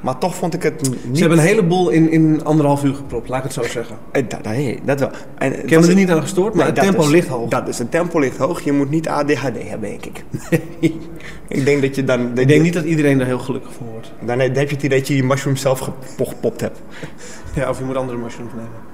Maar 0.00 0.18
toch 0.18 0.34
vond 0.34 0.54
ik 0.54 0.62
het 0.62 0.80
niet... 0.82 0.98
Ze 1.12 1.20
hebben 1.20 1.38
een 1.38 1.44
heleboel 1.44 1.88
in, 1.90 2.10
in 2.10 2.44
anderhalf 2.44 2.84
uur 2.84 2.94
gepropt, 2.94 3.28
laat 3.28 3.38
ik 3.38 3.44
het 3.44 3.52
zo 3.52 3.62
zeggen. 3.62 3.96
Eh, 4.10 4.22
dat, 4.28 4.44
dat, 4.44 4.52
nee, 4.52 4.80
dat 4.84 5.00
wel. 5.00 5.10
En, 5.38 5.62
Ik 5.62 5.70
heb 5.70 5.80
me 5.80 5.86
er 5.88 5.94
niet 5.94 6.10
aan 6.10 6.20
gestoord, 6.20 6.54
maar 6.54 6.64
Nee, 6.64 6.72
het 6.74 6.82
tempo 6.82 7.02
is- 7.02 7.08
ligt 7.08 7.28
hoog. 7.28 7.48
Dat 7.48 7.68
is, 7.68 7.78
het 7.78 7.90
tempo 7.90 8.18
ligt 8.18 8.36
hoog. 8.36 8.60
Je 8.60 8.72
moet 8.72 8.90
niet 8.90 9.08
ADHD 9.08 9.68
hebben, 9.68 9.80
denk 9.80 10.04
ik. 10.06 10.24
ik 11.48 11.64
denk 11.64 11.82
dat 11.82 11.94
je 11.94 12.04
dan... 12.04 12.38
Ik 12.38 12.48
denk 12.48 12.62
niet 12.62 12.74
dat 12.74 12.84
iedereen 12.84 13.20
er 13.20 13.26
heel 13.26 13.38
gelukkig 13.38 13.72
van 13.72 13.86
wordt. 13.92 14.12
Dan 14.20 14.38
heb 14.38 14.54
je 14.54 14.60
het 14.74 14.82
idee 14.82 14.98
dat 14.98 15.08
je 15.08 15.14
die 15.14 15.24
mushroom 15.24 15.56
zelf 15.56 15.78
gepo- 15.78 16.24
gepopt 16.24 16.60
hebt. 16.60 16.80
Ja, 17.54 17.68
of 17.68 17.78
je 17.78 17.84
moet 17.84 17.96
andere 17.96 18.18
mushrooms 18.18 18.52
nemen. 18.52 18.91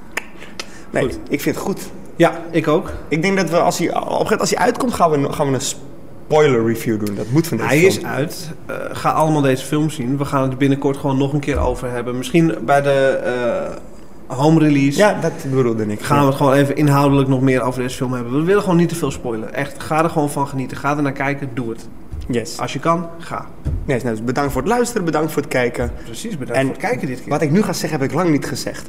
Nee, 0.91 1.03
Goed. 1.03 1.19
ik 1.29 1.41
vind 1.41 1.55
het 1.55 1.65
goed. 1.65 1.81
Ja, 2.17 2.33
ik 2.51 2.69
ook. 2.69 2.93
Ik 3.09 3.23
denk 3.23 3.37
dat 3.37 3.51
we 3.51 3.57
als 3.59 3.79
hij, 3.79 3.89
op 3.89 3.95
een 3.95 4.01
gegeven 4.03 4.23
moment 4.23 4.41
als 4.41 4.51
hij 4.51 4.59
uitkomt, 4.59 4.95
gaan 4.95 5.11
we, 5.11 5.33
gaan 5.33 5.49
we 5.49 5.55
een 5.55 5.61
spoiler 5.61 6.67
review 6.67 7.05
doen. 7.07 7.15
Dat 7.15 7.27
moet 7.31 7.47
van 7.47 7.57
deze 7.57 7.69
Hij 7.69 7.79
film. 7.79 7.95
is 7.97 8.05
uit. 8.05 8.51
Eh, 8.67 8.75
ga 8.93 9.11
allemaal 9.11 9.43
deze 9.43 9.65
film 9.67 9.91
zien. 9.91 10.19
We 10.19 10.25
gaan 10.25 10.43
het 10.49 10.59
binnenkort 10.59 10.97
gewoon 10.97 11.19
nog 11.19 11.33
een 11.33 11.41
keer 11.41 11.59
over 11.59 11.91
hebben. 11.91 12.17
Misschien 12.19 12.55
bij 12.65 12.83
de 12.83 12.91
eh, 13.25 14.37
home 14.37 14.59
release 14.59 14.99
Ja, 14.99 15.19
dat 15.21 15.33
bedoelde 15.51 15.87
ik. 15.87 16.01
gaan 16.03 16.21
we 16.21 16.27
het 16.27 16.35
gewoon 16.35 16.53
even 16.53 16.77
inhoudelijk 16.77 17.29
nog 17.29 17.41
meer 17.41 17.63
over 17.63 17.83
deze 17.83 17.97
film 17.97 18.13
hebben. 18.13 18.33
We 18.39 18.43
willen 18.43 18.63
gewoon 18.63 18.77
niet 18.77 18.89
te 18.89 18.95
veel 18.95 19.11
spoilen. 19.11 19.55
Echt, 19.55 19.83
ga 19.83 20.03
er 20.05 20.11
gewoon 20.11 20.31
van 20.31 20.49
genieten. 20.49 20.77
Ga 20.77 20.97
er 20.97 21.03
naar 21.03 21.13
kijken, 21.13 21.51
doe 21.55 21.69
het. 21.71 21.89
Yes. 22.29 22.59
Als 22.61 22.73
je 22.73 22.79
kan, 22.79 23.07
ga. 23.19 23.47
Yes, 23.87 24.03
nou, 24.03 24.15
dus 24.17 24.25
bedankt 24.25 24.53
voor 24.53 24.61
het 24.63 24.71
luisteren, 24.71 25.05
bedankt 25.05 25.33
voor 25.33 25.43
het 25.43 25.51
kijken. 25.51 25.93
Precies, 26.05 26.39
bedankt 26.39 26.53
En 26.61 26.65
voor 26.67 26.75
het 26.75 26.83
kijken 26.83 27.07
dit 27.07 27.21
keer. 27.21 27.29
Wat 27.29 27.43
ik 27.43 27.51
nu 27.51 27.63
ga 27.63 27.73
zeggen, 27.73 28.01
heb 28.01 28.09
ik 28.09 28.15
lang 28.15 28.31
niet 28.31 28.47
gezegd. 28.47 28.89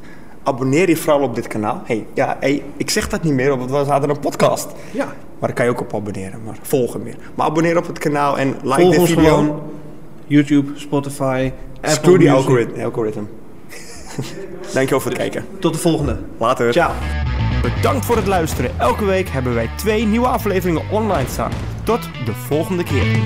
Abonneer 0.50 0.90
je 0.90 0.98
vooral 0.98 1.22
op 1.22 1.36
dit 1.36 1.48
kanaal. 1.48 1.82
Hey, 1.86 2.06
ja, 2.14 2.38
hey, 2.40 2.64
ik 2.78 2.90
zeg 2.90 3.10
dat 3.10 3.24
niet 3.24 3.34
meer, 3.34 3.58
want 3.58 3.70
we 3.72 3.78
hadden 3.78 4.10
een 4.10 4.20
podcast. 4.20 4.68
Ja, 4.92 5.06
Maar 5.06 5.16
daar 5.40 5.54
kan 5.54 5.66
je 5.66 5.72
ook 5.72 5.82
op 5.82 5.96
abonneren, 5.96 6.40
maar 6.46 6.58
volgen 6.62 7.04
meer. 7.04 7.16
Maar 7.36 7.46
abonneer 7.46 7.78
op 7.78 7.88
het 7.88 7.98
kanaal 8.00 8.38
en 8.38 8.48
like 8.64 8.82
volg 8.82 8.94
de 8.94 9.00
ons 9.00 9.10
video. 9.10 9.24
gewoon. 9.36 9.62
YouTube, 10.28 10.72
Spotify, 10.76 11.52
Apple 11.76 11.90
Screw 11.92 12.20
die 12.20 12.30
Music. 12.30 12.36
algoritme. 12.36 12.84
algoritme. 12.84 13.24
Dankjewel 14.74 15.00
voor 15.00 15.12
het 15.12 15.20
kijken. 15.20 15.46
Tot 15.60 15.74
de 15.74 15.80
volgende. 15.80 16.18
Later. 16.38 16.72
Ciao. 16.74 16.92
Bedankt 17.62 18.06
voor 18.06 18.16
het 18.16 18.28
luisteren. 18.28 18.72
Elke 18.80 19.06
week 19.06 19.30
hebben 19.30 19.54
wij 19.54 19.70
twee 19.76 20.06
nieuwe 20.06 20.28
afleveringen 20.28 20.82
online 20.92 21.30
staan. 21.30 21.52
Tot 21.84 22.00
de 22.26 22.34
volgende 22.34 22.84
keer. 22.84 23.24